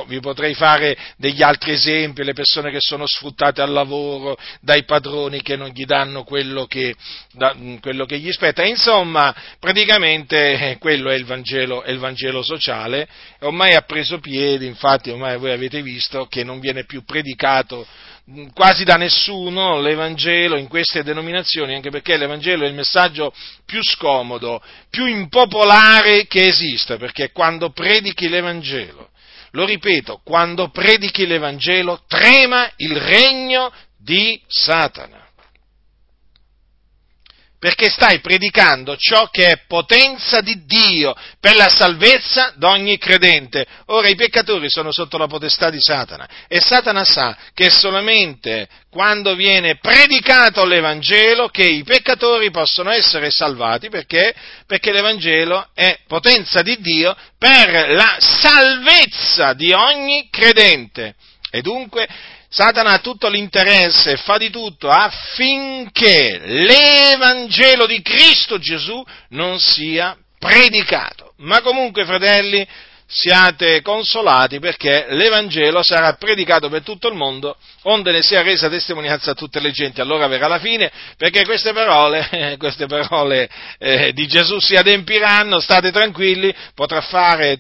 [0.07, 5.43] vi potrei fare degli altri esempi, le persone che sono sfruttate al lavoro dai padroni
[5.43, 6.95] che non gli danno quello che,
[7.33, 8.65] da, quello che gli spetta.
[8.65, 13.09] Insomma, praticamente eh, quello è il, Vangelo, è il Vangelo sociale,
[13.41, 17.87] ormai ha preso piede, infatti ormai voi avete visto che non viene più predicato
[18.53, 23.33] quasi da nessuno l'Evangelo in queste denominazioni, anche perché l'Evangelo è il messaggio
[23.65, 29.11] più scomodo, più impopolare che esista, perché quando predichi l'Evangelo,
[29.53, 35.30] lo ripeto, quando predichi l'Evangelo trema il regno di Satana
[37.61, 43.67] perché stai predicando ciò che è potenza di Dio per la salvezza di ogni credente.
[43.89, 49.35] Ora i peccatori sono sotto la potestà di Satana e Satana sa che solamente quando
[49.35, 54.35] viene predicato l'Evangelo che i peccatori possono essere salvati perché,
[54.67, 61.15] perché l'Evangelo è potenza di Dio per la salvezza di ogni credente.
[61.51, 62.09] E dunque
[62.53, 71.35] Satana ha tutto l'interesse fa di tutto affinché l'Evangelo di Cristo Gesù non sia predicato.
[71.39, 72.67] Ma comunque, fratelli,
[73.13, 79.33] siate consolati perché l'Evangelo sarà predicato per tutto il mondo, onde ne sia resa testimonianza
[79.33, 80.01] a tutte le genti.
[80.01, 85.91] Allora verrà la fine, perché queste parole, queste parole eh, di Gesù si adempiranno, state
[85.91, 87.59] tranquilli, potrà, fare,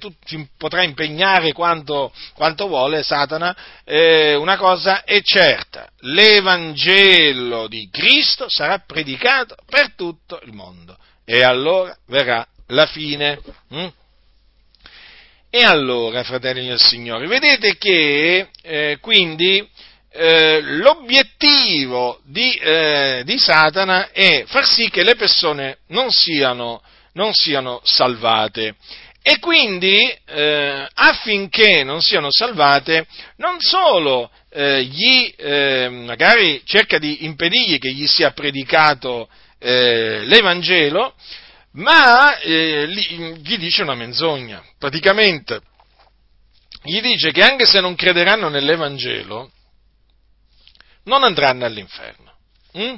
[0.56, 8.78] potrà impegnare quanto, quanto, vuole Satana, eh, una cosa è certa, l'Evangelo di Cristo sarà
[8.86, 10.96] predicato per tutto il mondo.
[11.24, 13.40] E allora verrà la fine.
[13.70, 13.88] Hm?
[15.52, 19.68] E allora, fratelli del Signore, vedete che eh, quindi
[20.12, 26.80] eh, l'obiettivo di, eh, di, Satana è far sì che le persone non siano,
[27.14, 28.76] non siano salvate.
[29.22, 33.04] E quindi, eh, affinché non siano salvate,
[33.38, 39.28] non solo eh, gli, eh, magari cerca di impedirgli che gli sia predicato
[39.62, 41.14] l'Evangelo,
[41.72, 44.62] ma eh, gli dice una menzogna.
[44.78, 45.60] Praticamente
[46.82, 49.50] gli dice che anche se non crederanno nell'Evangelo,
[51.04, 52.36] non andranno all'inferno.
[52.78, 52.94] Mm?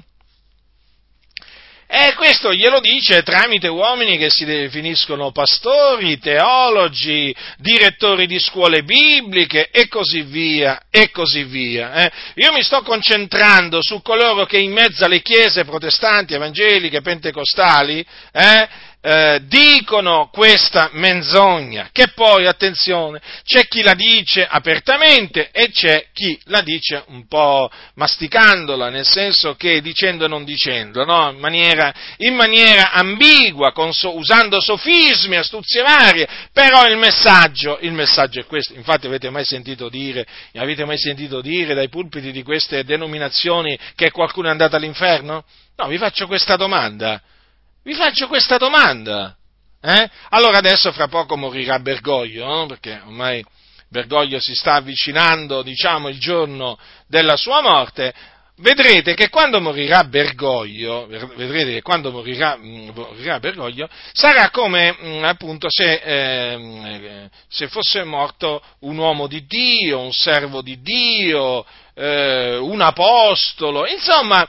[1.95, 9.69] E questo glielo dice tramite uomini che si definiscono pastori, teologi, direttori di scuole bibliche
[9.71, 11.93] e così via, e così via.
[11.93, 12.13] Eh.
[12.37, 18.69] Io mi sto concentrando su coloro che in mezzo alle chiese protestanti, evangeliche, pentecostali, eh,
[19.05, 26.39] eh, dicono questa menzogna, che poi, attenzione, c'è chi la dice apertamente e c'è chi
[26.45, 31.31] la dice un po' masticandola, nel senso che dicendo e non dicendo, no?
[31.31, 38.39] in, maniera, in, maniera, ambigua, so, usando sofismi, astuzie varie, però il messaggio, il messaggio
[38.39, 38.75] è questo.
[38.75, 40.25] Infatti avete mai sentito dire,
[40.55, 45.45] avete mai sentito dire dai pulpiti di queste denominazioni che qualcuno è andato all'inferno?
[45.77, 47.21] No, vi faccio questa domanda.
[47.85, 49.37] Vi faccio questa domanda.
[49.81, 50.11] Eh?
[50.29, 52.67] Allora adesso fra poco morirà Bergoglio, no?
[52.67, 53.45] perché ormai
[53.89, 56.79] Bergoglio si sta avvicinando, diciamo, il giorno
[57.09, 58.15] della sua morte.
[58.59, 65.25] Vedrete che quando morirà Bergoglio, vedrete che quando morirà, mm, morirà Bergoglio, sarà come mm,
[65.25, 72.57] appunto se, eh, se, fosse morto un uomo di Dio, un servo di Dio, eh,
[72.59, 74.49] un apostolo, insomma,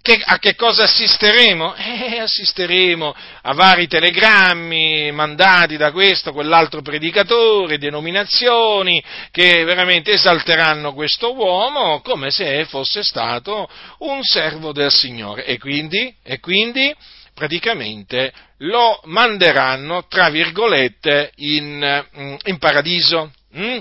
[0.00, 1.74] che, a che cosa assisteremo?
[1.74, 11.34] Eh, assisteremo a vari telegrammi mandati da questo, quell'altro predicatore, denominazioni, che veramente esalteranno questo
[11.34, 13.68] uomo come se fosse stato
[13.98, 15.44] un servo del Signore.
[15.44, 16.94] E quindi, e quindi
[17.34, 23.32] praticamente lo manderanno, tra virgolette, in, mm, in paradiso.
[23.56, 23.78] Mm?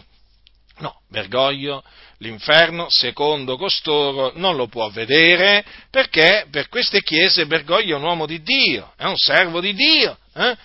[0.80, 1.84] No, Bergoglio
[2.20, 8.26] l'inferno, secondo costoro, non lo può vedere perché per queste chiese Bergoglio è un uomo
[8.26, 10.18] di Dio, è un servo di Dio.
[10.34, 10.56] Eh?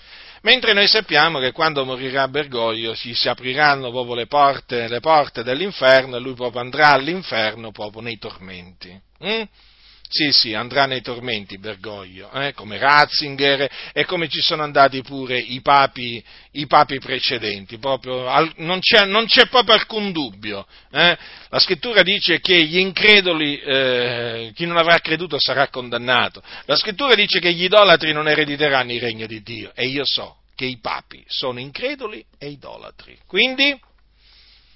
[0.43, 5.45] Mentre noi sappiamo che quando morirà Bergoglio si, si apriranno proprio le porte, le porte,
[5.45, 9.01] dell'inferno e lui proprio andrà all'inferno proprio nei tormenti.
[9.21, 9.43] Hm?
[10.15, 15.39] Sì, sì, andrà nei tormenti Bergoglio, eh, come Ratzinger e come ci sono andati pure
[15.39, 18.25] i papi, i papi precedenti, proprio,
[18.57, 20.67] non, c'è, non, c'è, proprio alcun dubbio.
[20.91, 21.17] Eh.
[21.49, 26.43] La scrittura dice che gli increduli, eh, chi non avrà creduto sarà condannato.
[26.67, 30.41] La scrittura dice che gli idolatri non erediteranno il regno di Dio e io so
[30.55, 33.81] che i papi sono increduli e idolatri, quindi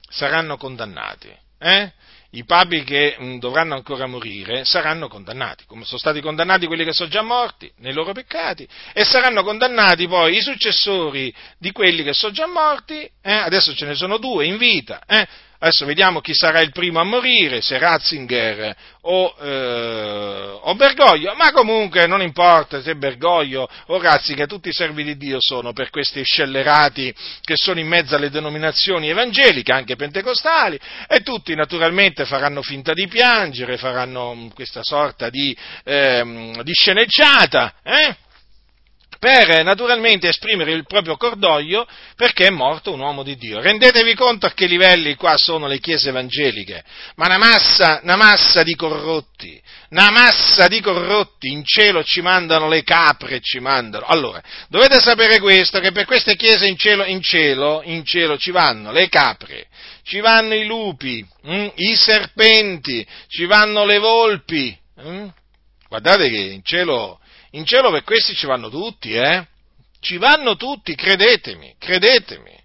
[0.09, 1.29] saranno condannati.
[1.59, 1.93] Eh?
[2.37, 6.85] I papi che mh, mm, dovranno ancora morire saranno condannati, come sono stati condannati quelli
[6.85, 12.03] che sono già morti nei loro peccati, e saranno condannati poi i successori di quelli
[12.03, 13.33] che sono già morti, eh?
[13.33, 15.27] adesso ce ne sono due in vita, eh?
[15.59, 21.51] Adesso vediamo chi sarà il primo a morire, se Ratzinger o, eh, o, Bergoglio, ma
[21.53, 26.23] comunque non importa se Bergoglio o Ratzinger, tutti i servi di Dio sono per questi
[26.23, 30.79] scellerati che sono in mezzo alle denominazioni evangeliche, anche pentecostali,
[31.09, 38.17] e tutti naturalmente faranno finta di piangere, faranno questa sorta di, eh, di sceneggiata, eh?
[39.27, 43.61] Per naturalmente esprimere il proprio cordoglio perché è morto un uomo di Dio.
[43.61, 46.85] Rendetevi conto a che livelli qua sono le chiese evangeliche,
[47.17, 49.61] ma una massa, una massa di corrotti,
[49.91, 54.07] una massa di corrotti, in cielo ci mandano le capre, ci mandano.
[54.07, 58.53] Allora, dovete sapere questo, che per queste chiese in cielo, in cielo, in cielo ci
[58.53, 59.67] vanno le capre,
[60.05, 64.79] ci vanno i lupi, hm, i serpenti, ci vanno le volpi.
[65.01, 65.27] Hm?
[65.89, 67.19] Guardate che in cielo
[67.51, 69.47] in cielo per questi ci vanno tutti, eh?
[70.01, 72.56] Ci vanno tutti, credetemi, credetemi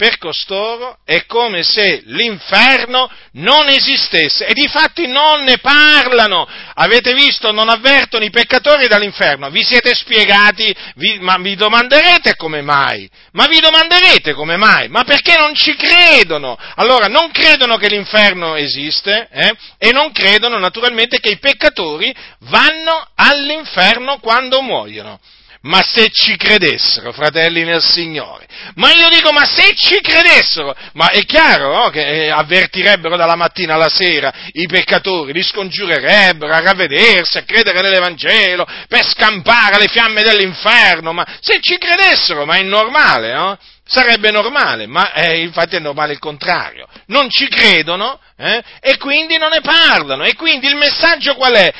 [0.00, 6.48] per costoro è come se l'inferno non esistesse e di fatti non ne parlano.
[6.76, 9.50] Avete visto, non avvertono i peccatori dall'inferno.
[9.50, 13.10] Vi siete spiegati, vi, ma vi domanderete come mai?
[13.32, 14.88] Ma vi domanderete come mai?
[14.88, 16.56] Ma perché non ci credono?
[16.76, 19.54] Allora, non credono che l'inferno esiste eh?
[19.76, 22.10] e non credono naturalmente che i peccatori
[22.48, 25.20] vanno all'inferno quando muoiono
[25.62, 28.46] ma se ci credessero, fratelli nel Signore,
[28.76, 33.36] ma io dico, ma se ci credessero, ma è chiaro no, che eh, avvertirebbero dalla
[33.36, 39.88] mattina alla sera i peccatori, li scongiurerebbero a ravvedersi, a credere nell'Evangelo, per scampare le
[39.88, 43.58] fiamme dell'inferno, ma se ci credessero, ma è normale, no?
[43.84, 46.86] Sarebbe normale, ma eh, infatti è normale il contrario.
[47.06, 50.22] Non ci credono eh, e quindi non ne parlano.
[50.22, 51.72] E quindi il messaggio qual è?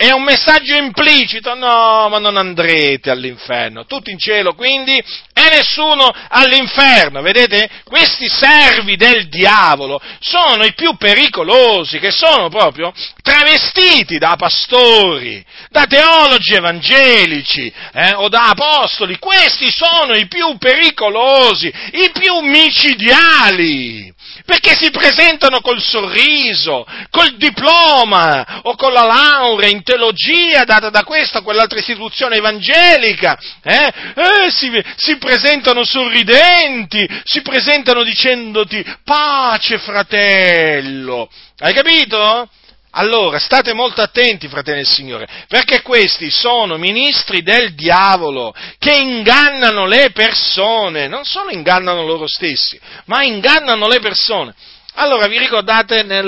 [0.00, 4.96] È un messaggio implicito, no, ma non andrete all'inferno, tutti in cielo quindi?
[4.96, 7.68] E nessuno all'inferno, vedete?
[7.84, 15.84] Questi servi del diavolo sono i più pericolosi, che sono proprio travestiti da pastori, da
[15.84, 24.14] teologi evangelici eh, o da apostoli, questi sono i più pericolosi, i più micidiali
[24.50, 31.04] perché si presentano col sorriso, col diploma o con la laurea in teologia data da
[31.04, 33.92] questa o quell'altra istituzione evangelica, eh?
[34.16, 42.48] Eh, si, si presentano sorridenti, si presentano dicendoti pace fratello, hai capito?
[42.92, 49.86] Allora, state molto attenti, fratelli del Signore, perché questi sono ministri del diavolo che ingannano
[49.86, 54.54] le persone, non solo ingannano loro stessi, ma ingannano le persone.
[54.94, 56.26] Allora, vi ricordate nel,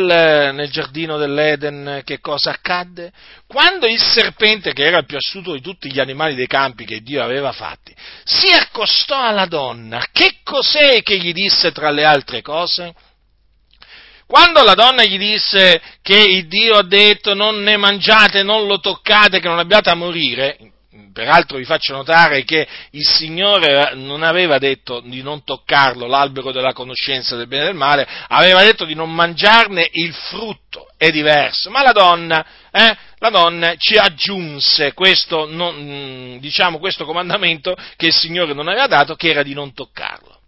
[0.55, 3.11] nel giardino dell'Eden che cosa accadde?
[3.47, 7.01] Quando il serpente, che era il più astuto di tutti gli animali dei campi che
[7.01, 7.93] Dio aveva fatti,
[8.23, 12.95] si accostò alla donna, che cos'è che gli disse tra le altre cose?
[14.33, 18.81] Quando la donna gli disse che il Dio ha detto non ne mangiate, non lo
[18.81, 20.57] toccate, che non abbiate a morire,
[21.13, 26.73] peraltro vi faccio notare che il Signore non aveva detto di non toccarlo, l'albero della
[26.73, 31.69] conoscenza del bene e del male, aveva detto di non mangiarne il frutto, è diverso,
[31.69, 38.15] ma la donna, eh, la donna ci aggiunse questo, non, diciamo, questo comandamento che il
[38.15, 40.39] Signore non aveva dato, che era di non toccarlo.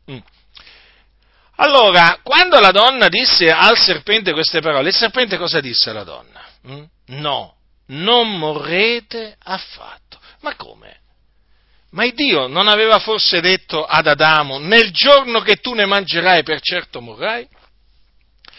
[1.57, 6.44] Allora, quando la donna disse al serpente queste parole, il serpente cosa disse alla donna?
[6.68, 6.82] Mm?
[7.07, 10.18] No, non morrete affatto.
[10.40, 11.00] Ma come?
[11.90, 16.61] Ma Dio non aveva forse detto ad Adamo, nel giorno che tu ne mangerai per
[16.61, 17.46] certo morrai?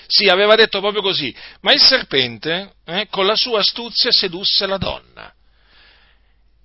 [0.08, 4.78] Sì, aveva detto proprio così, ma il serpente eh, con la sua astuzia sedusse la
[4.78, 5.34] donna.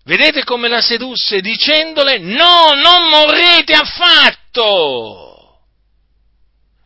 [0.05, 5.30] Vedete come la sedusse dicendole no, non morrete affatto.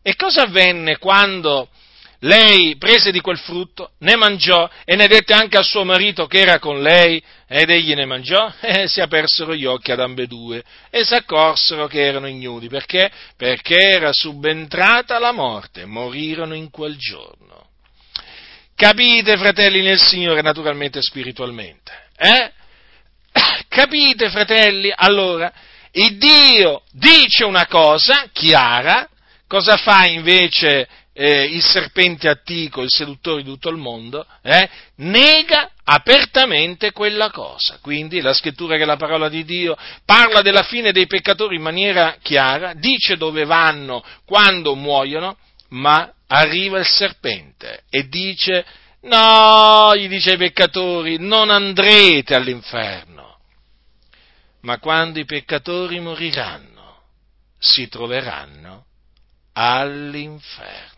[0.06, 1.70] E cosa avvenne quando
[2.20, 6.40] lei prese di quel frutto, ne mangiò e ne dette anche al suo marito che
[6.40, 8.52] era con lei ed egli ne mangiò?
[8.60, 12.68] E si apersero gli occhi ad ambedue e si accorsero che erano ignudi.
[12.68, 13.10] Perché?
[13.34, 17.68] Perché era subentrata la morte, morirono in quel giorno.
[18.74, 21.92] Capite, fratelli nel Signore, naturalmente spiritualmente.
[22.18, 22.52] Eh?
[23.68, 24.92] Capite, fratelli?
[24.94, 25.50] Allora,
[25.92, 29.08] il Dio dice una cosa chiara,
[29.54, 34.26] Cosa fa invece eh, il serpente attico, il seduttore di tutto il mondo?
[34.42, 34.68] Eh?
[34.96, 37.78] Nega apertamente quella cosa.
[37.80, 41.62] Quindi la scrittura che è la parola di Dio parla della fine dei peccatori in
[41.62, 45.36] maniera chiara, dice dove vanno quando muoiono,
[45.68, 48.66] ma arriva il serpente e dice
[49.02, 53.38] no, gli dice ai peccatori, non andrete all'inferno.
[54.62, 57.02] Ma quando i peccatori moriranno,
[57.56, 58.86] si troveranno
[59.54, 60.92] all'inferno.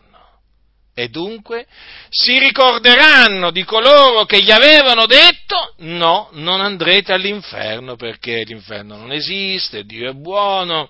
[0.93, 1.67] E dunque
[2.09, 9.11] si ricorderanno di coloro che gli avevano detto no, non andrete all'inferno perché l'inferno non
[9.11, 10.89] esiste, Dio è buono,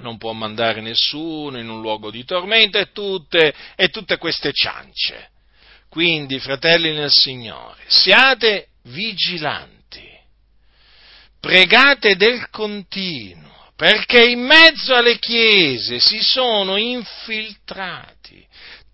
[0.00, 5.30] non può mandare nessuno in un luogo di tormento e tutte, e tutte queste ciance.
[5.88, 10.06] Quindi, fratelli nel Signore, siate vigilanti,
[11.40, 18.44] pregate del continuo perché in mezzo alle chiese si sono infiltrati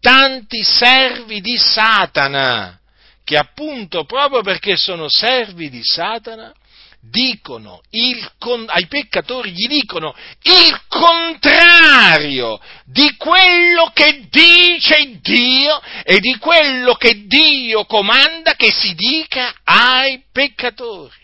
[0.03, 2.78] tanti servi di Satana,
[3.22, 6.53] che appunto proprio perché sono servi di Satana,
[7.01, 8.30] dicono il,
[8.66, 17.26] ai peccatori gli dicono il contrario di quello che dice Dio e di quello che
[17.26, 21.22] Dio comanda che si dica ai peccatori.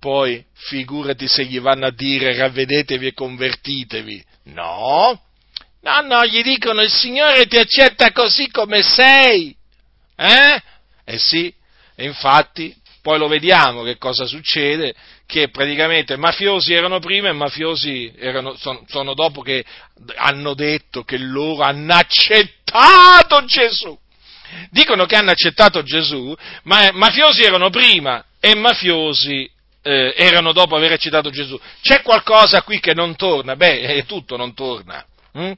[0.00, 4.24] Poi figurati se gli vanno a dire ravvedetevi e convertitevi.
[4.44, 5.20] No,
[5.80, 9.54] no, no, gli dicono il Signore ti accetta così come sei.
[10.16, 10.62] Eh?
[11.04, 11.52] Eh sì,
[11.94, 14.94] e infatti poi lo vediamo che cosa succede,
[15.26, 19.64] che praticamente mafiosi erano prima e mafiosi erano, sono, sono dopo che
[20.16, 23.98] hanno detto che loro hanno accettato Gesù.
[24.70, 26.34] Dicono che hanno accettato Gesù,
[26.64, 29.50] ma mafiosi erano prima e mafiosi
[29.88, 31.58] eh, erano dopo aver citato Gesù.
[31.80, 33.56] C'è qualcosa qui che non torna?
[33.56, 35.04] Beh, eh, tutto non torna.
[35.32, 35.52] Hm?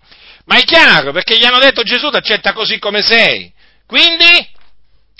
[0.45, 3.53] Ma è chiaro, perché gli hanno detto Gesù ti accetta così come sei.
[3.87, 4.59] Quindi,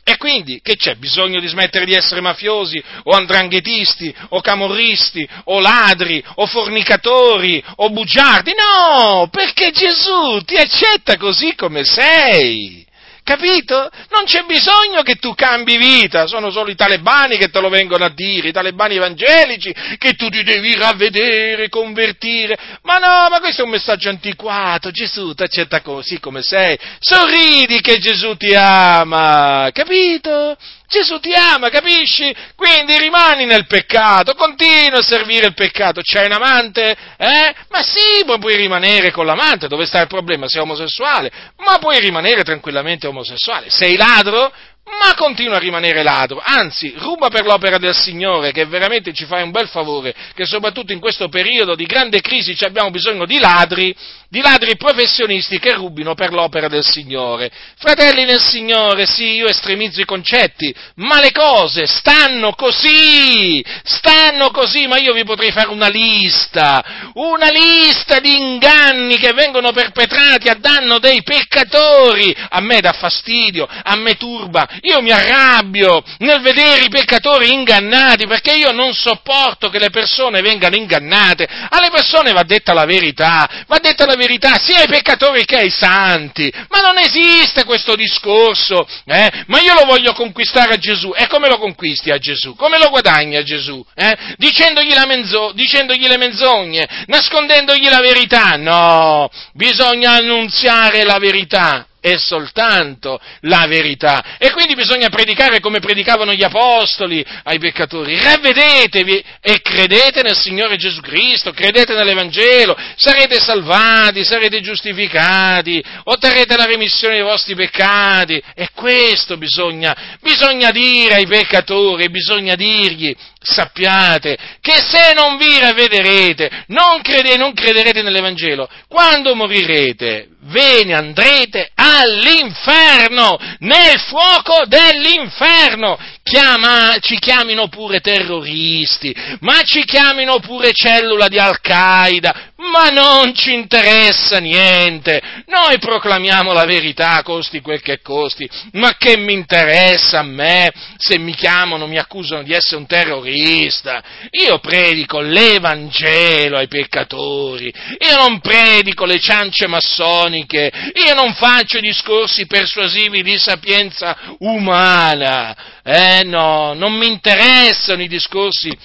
[0.03, 0.95] E quindi che c'è?
[0.95, 7.91] Bisogno di smettere di essere mafiosi o andranghetisti o camorristi o ladri o fornicatori o
[7.91, 8.53] bugiardi?
[8.55, 12.85] No, perché Gesù ti accetta così come sei.
[13.31, 13.89] Capito?
[14.11, 18.05] Non c'è bisogno che tu cambi vita, sono solo i talebani che te lo vengono
[18.05, 22.59] a dire, i talebani evangelici, che tu ti devi ravvedere, convertire.
[22.83, 27.81] Ma no, ma questo è un messaggio antiquato, Gesù ti accetta così come sei, sorridi
[27.81, 30.57] che Gesù ti ama, capito?
[30.91, 32.35] Gesù ti ama, capisci?
[32.57, 36.01] Quindi rimani nel peccato, continua a servire il peccato.
[36.03, 36.97] C'hai un amante?
[37.17, 37.55] Eh?
[37.69, 40.49] Ma sì, puoi rimanere con l'amante, dove sta il problema?
[40.49, 43.71] Sei omosessuale, ma puoi rimanere tranquillamente omosessuale.
[43.71, 44.53] Sei ladro?
[44.99, 49.43] Ma continua a rimanere ladro, anzi ruba per l'opera del Signore che veramente ci fai
[49.43, 53.95] un bel favore, che soprattutto in questo periodo di grande crisi abbiamo bisogno di ladri,
[54.29, 57.51] di ladri professionisti che rubino per l'opera del Signore.
[57.77, 64.87] Fratelli nel Signore, sì, io estremizzo i concetti, ma le cose stanno così, stanno così,
[64.87, 70.55] ma io vi potrei fare una lista, una lista di inganni che vengono perpetrati a
[70.55, 76.85] danno dei peccatori, a me dà fastidio, a me turba, io mi arrabbio nel vedere
[76.85, 81.47] i peccatori ingannati perché io non sopporto che le persone vengano ingannate.
[81.71, 85.71] Alle persone va detta la verità, va detta la verità sia ai peccatori che ai
[85.71, 86.53] santi.
[86.69, 89.45] Ma non esiste questo discorso, eh?
[89.47, 91.13] Ma io lo voglio conquistare a Gesù.
[91.15, 92.55] E come lo conquisti a Gesù?
[92.55, 93.85] Come lo guadagni a Gesù?
[93.95, 94.17] Eh?
[94.37, 98.57] Dicendogli, menzo- dicendogli le menzogne, nascondendogli la verità?
[98.57, 104.37] No, bisogna annunziare la verità è soltanto la verità.
[104.39, 108.19] E quindi bisogna predicare come predicavano gli apostoli ai peccatori.
[108.19, 116.65] Ravvedetevi e credete nel Signore Gesù Cristo, credete nell'Evangelo, sarete salvati, sarete giustificati, otterrete la
[116.65, 118.43] remissione dei vostri peccati.
[118.55, 126.65] E questo bisogna, bisogna dire ai peccatori, bisogna dirgli, sappiate che se non vi ravvederete,
[126.69, 135.99] non, crede, non crederete nell'Evangelo, quando morirete ve ne andrete all'inferno, nel fuoco dell'inferno.
[136.31, 143.53] Chiama, ci chiamino pure terroristi, ma ci chiamino pure cellula di Al-Qaeda, ma non ci
[143.53, 145.21] interessa niente.
[145.47, 151.19] Noi proclamiamo la verità, costi quel che costi, ma che mi interessa a me se
[151.19, 154.01] mi chiamano, mi accusano di essere un terrorista?
[154.31, 160.71] Io predico l'Evangelo ai peccatori, io non predico le ciance massoniche,
[161.05, 165.79] io non faccio discorsi persuasivi di sapienza umana.
[165.83, 168.77] Eh no, non mi interessano i discorsi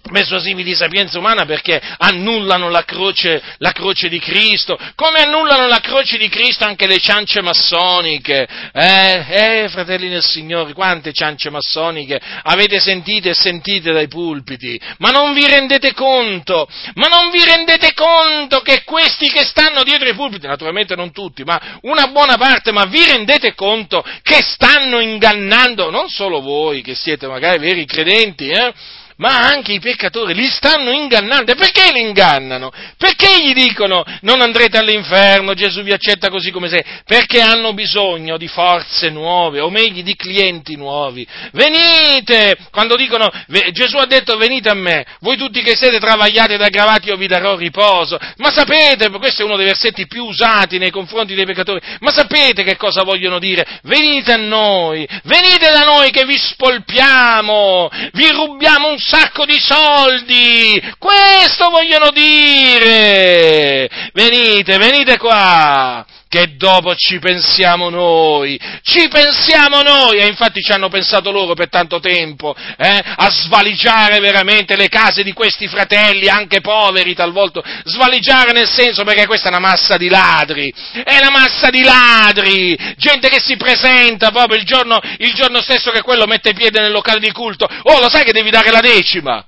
[0.00, 5.80] persuasivi di sapienza umana perché annullano la croce, la croce, di Cristo, come annullano la
[5.80, 8.48] croce di Cristo anche le ciance massoniche.
[8.72, 15.10] Eh, eh, fratelli del Signore, quante ciance massoniche avete sentite e sentite dai pulpiti, ma
[15.10, 20.14] non vi rendete conto, ma non vi rendete conto che questi che stanno dietro i
[20.14, 25.90] pulpiti, naturalmente non tutti, ma una buona parte, ma vi rendete conto che stanno ingannando
[25.90, 28.72] non solo voi che siete magari veri credenti, eh?
[29.20, 31.52] Ma anche i peccatori li stanno ingannando.
[31.52, 32.72] E perché li ingannano?
[32.96, 36.82] Perché gli dicono non andrete all'inferno, Gesù vi accetta così come sei?
[37.04, 41.26] Perché hanno bisogno di forze nuove, o meglio di clienti nuovi.
[41.52, 42.56] Venite!
[42.70, 43.30] Quando dicono,
[43.72, 47.26] Gesù ha detto venite a me, voi tutti che siete travagliati ed aggravati io vi
[47.26, 48.18] darò riposo.
[48.38, 52.62] Ma sapete, questo è uno dei versetti più usati nei confronti dei peccatori, ma sapete
[52.62, 53.80] che cosa vogliono dire?
[53.82, 60.80] Venite a noi, venite da noi che vi spolpiamo, vi rubiamo un sacco di soldi!
[60.98, 63.90] Questo vogliono dire!
[64.12, 66.06] Venite, venite qua!
[66.30, 71.68] Che dopo ci pensiamo noi, ci pensiamo noi, e infatti ci hanno pensato loro per
[71.68, 78.52] tanto tempo, eh, a svaligiare veramente le case di questi fratelli, anche poveri talvolta, svaligiare
[78.52, 80.72] nel senso perché questa è una massa di ladri,
[81.02, 85.90] è una massa di ladri, gente che si presenta proprio il giorno, il giorno stesso
[85.90, 88.78] che quello mette piede nel locale di culto, oh lo sai che devi dare la
[88.78, 89.44] decima?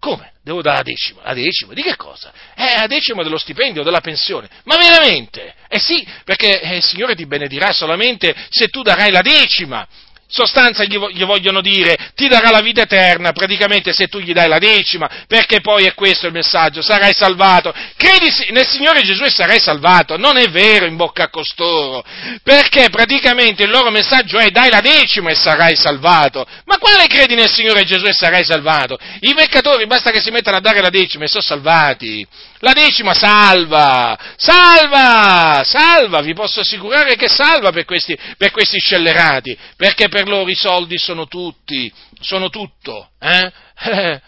[0.00, 0.32] Come?
[0.42, 1.22] Devo dare la decima?
[1.24, 1.74] La decima?
[1.74, 2.32] Di che cosa?
[2.54, 4.48] Eh, la decima dello stipendio, della pensione.
[4.64, 5.54] Ma veramente?
[5.68, 9.86] Eh sì, perché eh, il Signore ti benedirà solamente se tu darai la decima
[10.28, 14.48] sostanza gli, gli, vogliono dire ti darà la vita eterna praticamente se tu gli dai
[14.48, 17.72] la decima, perché poi è questo il messaggio, sarai salvato.
[17.96, 20.16] Credi nel Signore Gesù e sarai salvato.
[20.16, 22.04] Non è vero in bocca a costoro,
[22.42, 26.46] perché praticamente il loro messaggio è dai la decima e sarai salvato.
[26.64, 28.98] Ma quale credi nel Signore Gesù e sarai salvato?
[29.20, 32.26] I peccatori basta che si mettano a dare la decima e sono salvati.
[32.60, 39.56] La decima salva, salva, salva, vi posso assicurare che salva per questi, per questi scellerati,
[39.76, 43.52] perché per per loro i soldi sono tutti, sono tutto, eh?
[43.80, 44.20] Eh,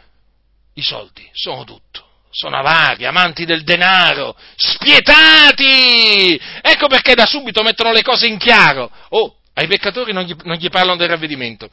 [0.74, 2.06] i soldi sono tutto.
[2.30, 6.40] Sono avari, amanti del denaro, spietati!
[6.62, 8.88] Ecco perché da subito mettono le cose in chiaro.
[9.08, 11.68] Oh, ai peccatori non gli, non gli parlano del ravvedimento,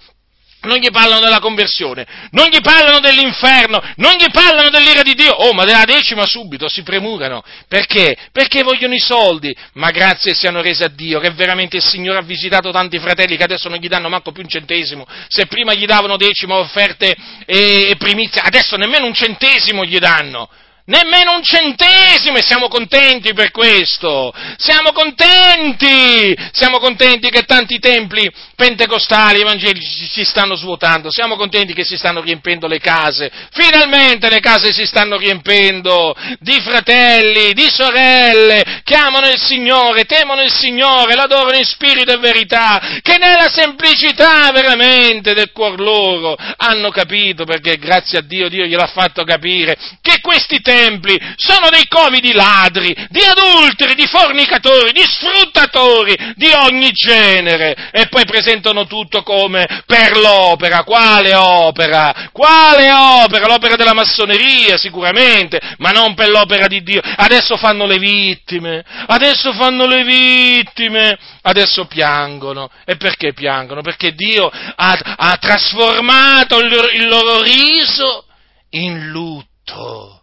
[0.62, 5.32] non gli parlano della conversione, non gli parlano dell'inferno, non gli parlano dell'ira di Dio.
[5.32, 7.44] Oh, ma della decima subito si premurano.
[7.68, 8.18] Perché?
[8.32, 9.56] Perché vogliono i soldi.
[9.74, 13.44] Ma grazie siano rese a Dio che veramente il Signore ha visitato tanti fratelli che
[13.44, 15.06] adesso non gli danno manco più un centesimo.
[15.28, 20.50] Se prima gli davano decima offerte e, primizie, adesso nemmeno un centesimo gli danno
[20.88, 28.30] nemmeno un centesimo e siamo contenti per questo, siamo contenti, siamo contenti che tanti templi
[28.56, 34.40] pentecostali, evangelici si stanno svuotando, siamo contenti che si stanno riempendo le case, finalmente le
[34.40, 41.16] case si stanno riempendo di fratelli, di sorelle che amano il Signore, temono il Signore,
[41.16, 47.78] l'adorano in spirito e verità, che nella semplicità veramente del cuor loro hanno capito perché
[47.78, 52.34] grazie a Dio Dio gliel'ha fatto capire che questi templi templi sono dei covi di
[52.34, 59.66] ladri, di adulteri, di fornicatori, di sfruttatori di ogni genere e poi presentano tutto come
[59.86, 60.84] per l'opera.
[60.84, 62.30] Quale opera?
[62.32, 63.48] Quale opera?
[63.48, 67.02] L'opera della massoneria sicuramente, ma non per l'opera di Dio.
[67.02, 72.70] Adesso fanno le vittime, adesso fanno le vittime, adesso piangono.
[72.86, 73.82] E perché piangono?
[73.82, 78.26] Perché Dio ha, ha trasformato il, il loro riso
[78.72, 80.17] in lutto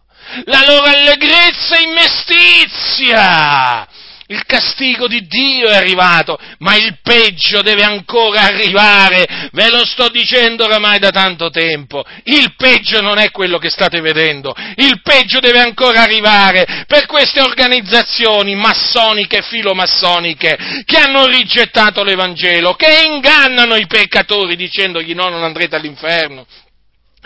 [0.45, 3.87] la loro allegrezza in mestizia.
[4.27, 9.49] Il castigo di Dio è arrivato, ma il peggio deve ancora arrivare.
[9.51, 12.03] Ve lo sto dicendo oramai da tanto tempo.
[12.23, 14.55] Il peggio non è quello che state vedendo.
[14.77, 22.73] Il peggio deve ancora arrivare per queste organizzazioni massoniche e filomassoniche che hanno rigettato l'Evangelo,
[22.73, 26.47] che ingannano i peccatori dicendogli no, non andrete all'inferno.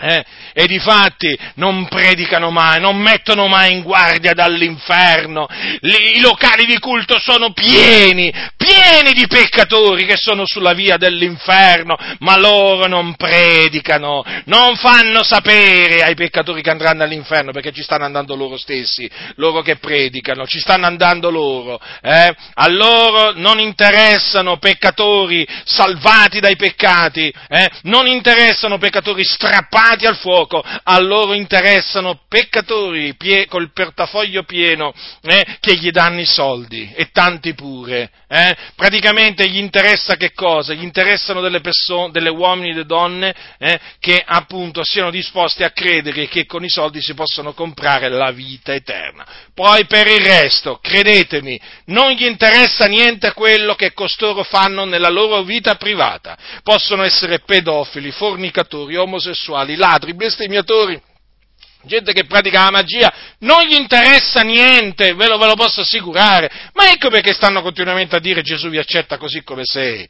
[0.00, 0.24] Eh?
[0.54, 5.46] E di fatti non predicano mai, non mettono mai in guardia dall'inferno.
[5.80, 12.38] I locali di culto sono pieni, pieni di peccatori che sono sulla via dell'inferno, ma
[12.38, 18.34] loro non predicano, non fanno sapere ai peccatori che andranno all'inferno perché ci stanno andando
[18.34, 21.78] loro stessi, loro che predicano, ci stanno andando loro.
[22.00, 22.34] Eh?
[22.54, 27.70] A loro non interessano peccatori salvati dai peccati, eh?
[27.82, 34.92] non interessano peccatori strappati chiamati al fuoco, a loro interessano peccatori pie, col portafoglio pieno
[35.22, 38.10] eh, che gli danno i soldi e tanti pure.
[38.28, 38.56] Eh?
[38.76, 40.72] Praticamente gli interessa che cosa?
[40.74, 45.70] Gli interessano delle persone, delle uomini e delle donne eh, che appunto siano disposti a
[45.70, 49.26] credere che con i soldi si possono comprare la vita eterna.
[49.54, 55.42] Poi per il resto, credetemi, non gli interessa niente quello che costoro fanno nella loro
[55.42, 56.36] vita privata.
[56.62, 61.00] Possono essere pedofili, fornicatori, omosessuali, ladri, bestemmiatori,
[61.82, 66.48] gente che pratica la magia, non gli interessa niente, ve lo, ve lo, posso assicurare.
[66.74, 70.08] Ma ecco perché stanno continuamente a dire Gesù vi accetta così come sei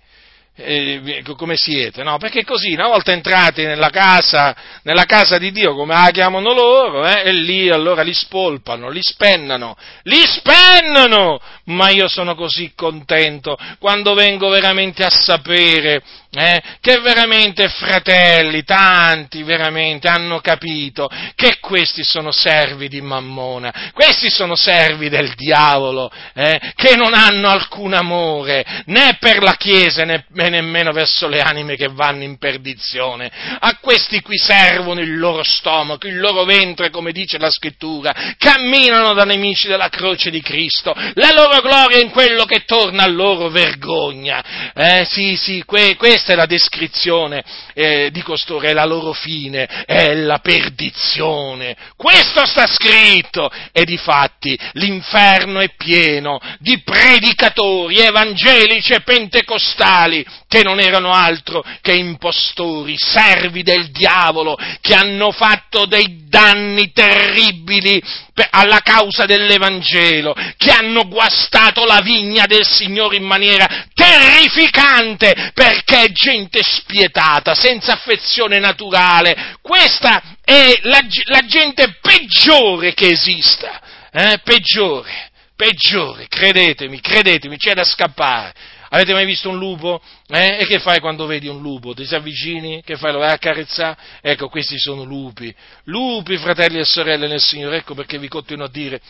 [0.62, 2.18] eh, come siete, no?
[2.18, 7.06] Perché così, una volta entrati nella casa, nella casa di Dio, come la chiamano loro,
[7.06, 11.40] eh, e lì allora li spolpano, li spennano, li spennano!
[11.64, 16.02] Ma io sono così contento quando vengo veramente a sapere
[16.32, 24.30] eh, che veramente fratelli, tanti veramente hanno capito che questi sono servi di Mammona, questi
[24.30, 30.24] sono servi del diavolo, eh, che non hanno alcun amore né per la Chiesa né,
[30.28, 33.30] nemmeno verso le anime che vanno in perdizione.
[33.58, 39.14] A questi qui servono il loro stomaco, il loro ventre, come dice la scrittura, camminano
[39.14, 43.08] da nemici della croce di Cristo, la loro gloria è in quello che torna a
[43.08, 44.72] loro vergogna.
[44.74, 47.42] Eh, sì, sì, que- questa è la descrizione
[47.72, 51.74] eh, di costoro, è la loro fine, è la perdizione.
[51.96, 60.62] Questo sta scritto e di fatti l'inferno è pieno di predicatori evangelici e pentecostali che
[60.62, 68.02] non erano altro che impostori, servi del diavolo, che hanno fatto dei danni terribili
[68.48, 76.12] alla causa dell'Evangelo, che hanno guastato la vigna del Signore in maniera terrificante, perché è
[76.12, 79.56] gente spietata, senza affezione naturale.
[79.60, 83.80] Questa è la, la gente peggiore che esista,
[84.12, 84.40] eh?
[84.42, 88.69] peggiore, peggiore, credetemi, credetemi, c'è da scappare.
[88.92, 90.00] Avete mai visto un lupo?
[90.26, 90.58] Eh?
[90.60, 91.94] E che fai quando vedi un lupo?
[91.94, 92.82] Ti si avvicini?
[92.82, 93.12] Che fai?
[93.12, 93.96] Lo vai a accarezzare?
[94.20, 95.54] Ecco, questi sono lupi.
[95.84, 99.00] Lupi, fratelli e sorelle nel Signore, ecco perché vi continuo a dire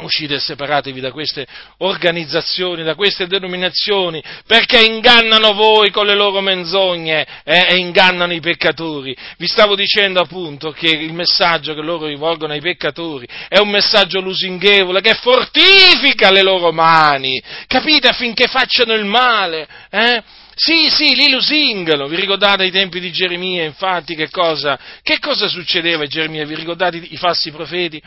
[0.00, 1.46] uscite e separatevi da queste
[1.78, 8.40] organizzazioni, da queste denominazioni, perché ingannano voi con le loro menzogne eh, e ingannano i
[8.40, 9.16] peccatori.
[9.36, 14.20] Vi stavo dicendo appunto che il messaggio che loro rivolgono ai peccatori è un messaggio
[14.20, 19.66] lusinghevole che fortifica le loro mani, capite, affinché facciano il male.
[19.90, 20.22] Eh?
[20.60, 22.08] Sì, sì, li lusingano.
[22.08, 26.44] Vi ricordate ai tempi di Geremia, infatti, che cosa, che cosa succedeva a Geremia?
[26.44, 28.02] Vi ricordate i falsi profeti?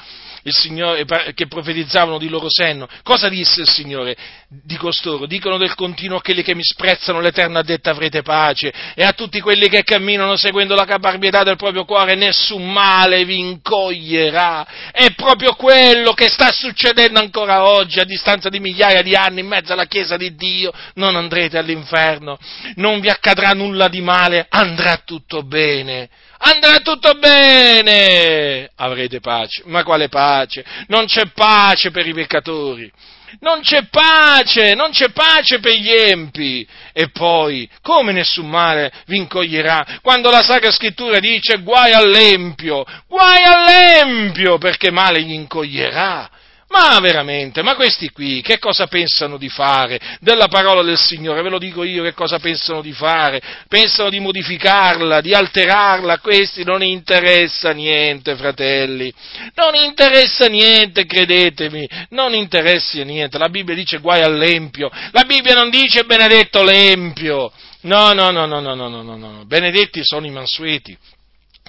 [0.49, 2.87] Signore, che profetizzavano di loro senno.
[3.03, 4.15] Cosa disse il Signore
[4.47, 5.25] di costoro?
[5.25, 9.39] Dicono del continuo a quelli che mi sprezzano l'eterna detta avrete pace e a tutti
[9.39, 14.91] quelli che camminano seguendo la caparbietà del proprio cuore nessun male vi incoglierà.
[14.91, 19.47] È proprio quello che sta succedendo ancora oggi a distanza di migliaia di anni in
[19.47, 20.71] mezzo alla Chiesa di Dio.
[20.95, 22.39] Non andrete all'inferno,
[22.75, 26.09] non vi accadrà nulla di male, andrà tutto bene
[26.41, 29.63] andrà tutto bene, avrete pace.
[29.65, 30.63] Ma quale pace?
[30.87, 32.91] Non c'è pace per i peccatori.
[33.39, 36.67] Non c'è pace, non c'è pace per gli empi.
[36.91, 39.99] E poi, come nessun male vi incoglierà?
[40.01, 46.29] Quando la Sacra Scrittura dice guai all'empio, guai all'empio, perché male gli incoglierà.
[46.71, 51.41] Ma veramente, ma questi qui che cosa pensano di fare della parola del Signore?
[51.41, 53.41] Ve lo dico io che cosa pensano di fare?
[53.67, 59.13] Pensano di modificarla, di alterarla, a questi non interessa niente, fratelli.
[59.53, 63.37] Non interessa niente, credetemi, non interessa niente.
[63.37, 67.51] La Bibbia dice guai all'empio, la Bibbia non dice benedetto l'empio.
[67.81, 70.97] No, no, no, no, no, no, no, no, benedetti sono i mansueti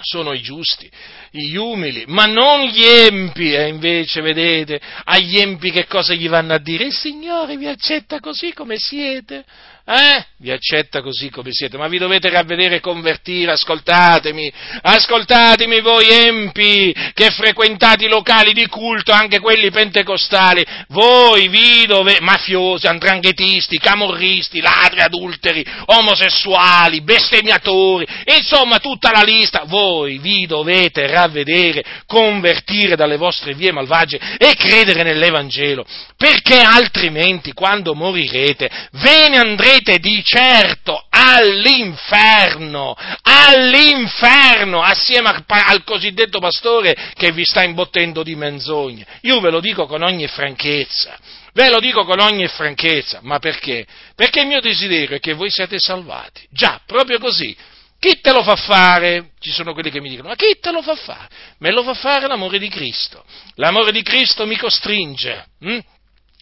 [0.03, 0.89] sono i giusti,
[1.31, 6.53] gli umili, ma non gli empi, e invece vedete, agli empi che cosa gli vanno
[6.53, 6.85] a dire?
[6.85, 9.45] Il Signore vi accetta così come siete,
[9.85, 10.25] eh?
[10.37, 16.95] Vi accetta così come siete, ma vi dovete ravvedere e convertire, ascoltatemi, ascoltatemi voi empi
[17.13, 24.61] che frequentate i locali di culto, anche quelli pentecostali, voi vi dovete, mafiosi, andranghetisti, camorristi,
[24.61, 28.05] ladri, adulteri, omosessuali, bestemmiatori,
[28.37, 35.03] insomma tutta la lista, voi vi dovete ravvedere, convertire dalle vostre vie malvagie e credere
[35.03, 45.83] nell'Evangelo, perché altrimenti quando morirete ve ne andrete andrete di certo all'inferno, all'inferno, assieme al
[45.83, 49.05] cosiddetto pastore che vi sta imbottendo di menzogne.
[49.21, 51.17] Io ve lo dico con ogni franchezza.
[51.53, 53.85] Ve lo dico con ogni franchezza, ma perché?
[54.15, 56.47] Perché il mio desiderio è che voi siate salvati.
[56.49, 57.55] Già, proprio così.
[57.99, 59.29] Chi te lo fa fare?
[59.39, 61.29] Ci sono quelli che mi dicono, ma chi te lo fa fare?
[61.59, 63.23] Me lo fa fare l'amore di Cristo.
[63.55, 65.45] L'amore di Cristo mi costringe.
[65.59, 65.79] Hm?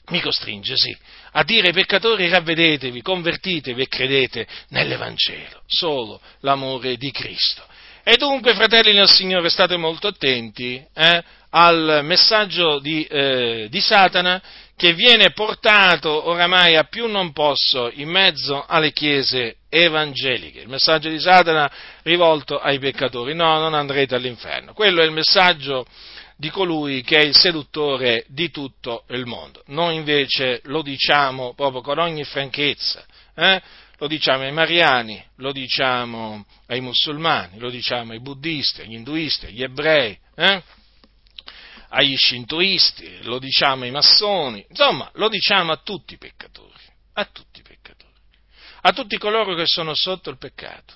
[0.08, 0.96] Mi costringe, sì
[1.32, 7.64] a dire ai peccatori ravvedetevi, convertitevi e credete nell'Evangelo, solo l'amore di Cristo.
[8.04, 14.42] E dunque, fratelli nel Signore, state molto attenti eh, al messaggio di, eh, di, Satana
[14.76, 20.62] che viene portato oramai a più non posso in mezzo alle chiese evangeliche.
[20.62, 21.72] Il messaggio di Satana
[22.02, 23.36] rivolto ai peccatori.
[23.36, 24.74] No, non andrete all'inferno.
[24.74, 25.86] Quello è il messaggio
[26.42, 29.62] di colui che è il seduttore di tutto il mondo.
[29.68, 33.62] Noi invece lo diciamo proprio con ogni franchezza, eh?
[34.00, 39.62] lo diciamo ai mariani, lo diciamo ai musulmani, lo diciamo ai buddisti, agli induisti, agli
[39.62, 40.64] ebrei, eh?
[41.90, 46.82] agli shintoisti, lo diciamo ai massoni, insomma, lo diciamo a tutti i peccatori,
[47.14, 48.18] a tutti i peccatori,
[48.82, 50.96] a tutti coloro che sono sotto il peccato.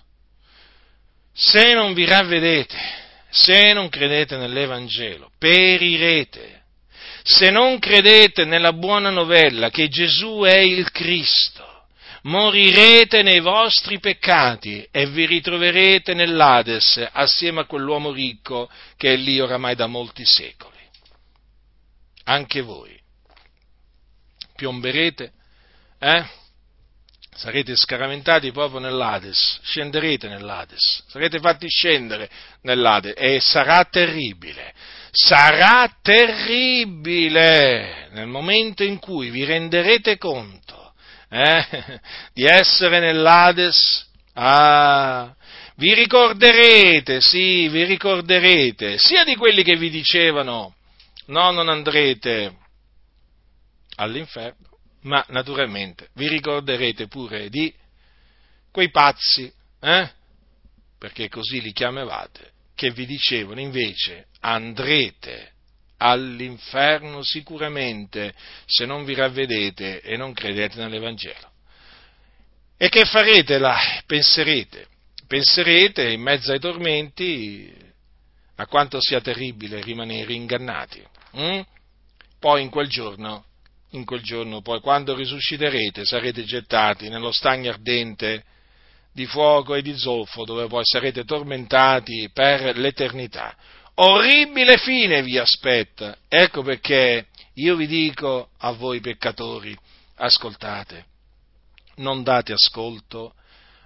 [1.32, 3.05] Se non vi ravvedete,
[3.36, 6.64] se non credete nell'Evangelo, perirete.
[7.22, 11.88] Se non credete nella buona novella che Gesù è il Cristo,
[12.24, 19.40] morirete nei vostri peccati e vi ritroverete nell'Ades assieme a quell'uomo ricco che è lì
[19.40, 20.74] oramai da molti secoli.
[22.24, 22.98] Anche voi
[24.56, 25.34] piomberete,
[26.00, 26.26] eh?
[27.36, 32.30] Sarete scaraventati proprio nell'Ades, scenderete nell'Ades, sarete fatti scendere
[32.62, 34.74] nell'Ades e sarà terribile,
[35.12, 37.28] sarà terribile
[38.12, 40.94] nel momento in cui vi renderete conto
[41.30, 42.00] eh,
[42.34, 44.08] di essere nell'Ades.
[44.38, 45.34] Ah,
[45.76, 50.76] vi ricorderete, sì, vi ricorderete, sia di quelli che vi dicevano
[51.28, 52.58] no, non andrete
[53.96, 54.65] all'inferno,
[55.06, 57.74] ma naturalmente vi ricorderete pure di
[58.72, 60.10] quei pazzi, eh?
[60.98, 65.54] perché così li chiamavate, che vi dicevano invece andrete
[65.98, 68.34] all'inferno sicuramente
[68.66, 71.52] se non vi ravvedete e non credete nell'Evangelo.
[72.78, 74.04] E che farete là?
[74.06, 74.88] Penserete,
[75.28, 77.74] penserete in mezzo ai tormenti
[78.56, 81.02] a quanto sia terribile rimanere ingannati.
[81.32, 81.62] Hm?
[82.46, 83.46] poi in quel giorno,
[83.96, 88.44] in quel giorno, poi quando risusciterete, sarete gettati nello stagno ardente
[89.12, 93.56] di fuoco e di zolfo, dove poi sarete tormentati per l'eternità.
[93.96, 96.18] Orribile fine vi aspetta.
[96.28, 99.78] Ecco perché io vi dico a voi peccatori,
[100.16, 101.06] ascoltate,
[101.96, 103.34] non date ascolto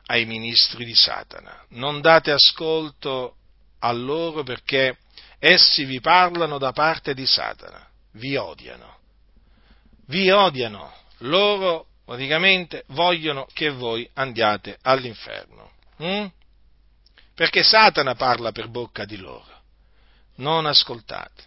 [0.07, 3.35] ai ministri di Satana, non date ascolto
[3.79, 4.97] a loro perché
[5.37, 8.98] essi vi parlano da parte di Satana, vi odiano,
[10.09, 16.25] vi odiano, loro praticamente vogliono che voi andiate all'inferno, hm?
[17.33, 19.61] perché Satana parla per bocca di loro,
[20.35, 21.43] non ascoltate,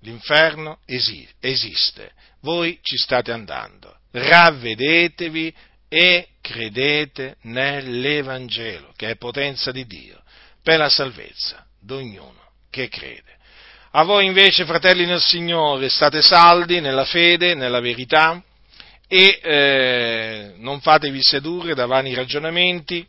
[0.00, 5.54] l'inferno esiste, voi ci state andando, ravvedetevi
[5.88, 10.20] e credete nell'Evangelo, che è potenza di Dio,
[10.62, 12.40] per la salvezza di ognuno
[12.70, 13.31] che crede.
[13.94, 18.42] A voi invece, fratelli nel Signore, state saldi nella fede, nella verità
[19.06, 23.06] e eh, non fatevi sedurre da vani ragionamenti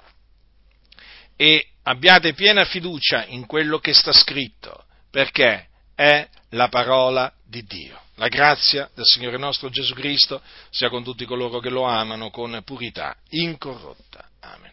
[1.37, 7.97] e abbiate piena fiducia in quello che sta scritto, perché è la parola di Dio.
[8.15, 12.61] La grazia del Signore nostro Gesù Cristo sia con tutti coloro che lo amano con
[12.65, 14.27] purità incorrotta.
[14.41, 14.72] Amen.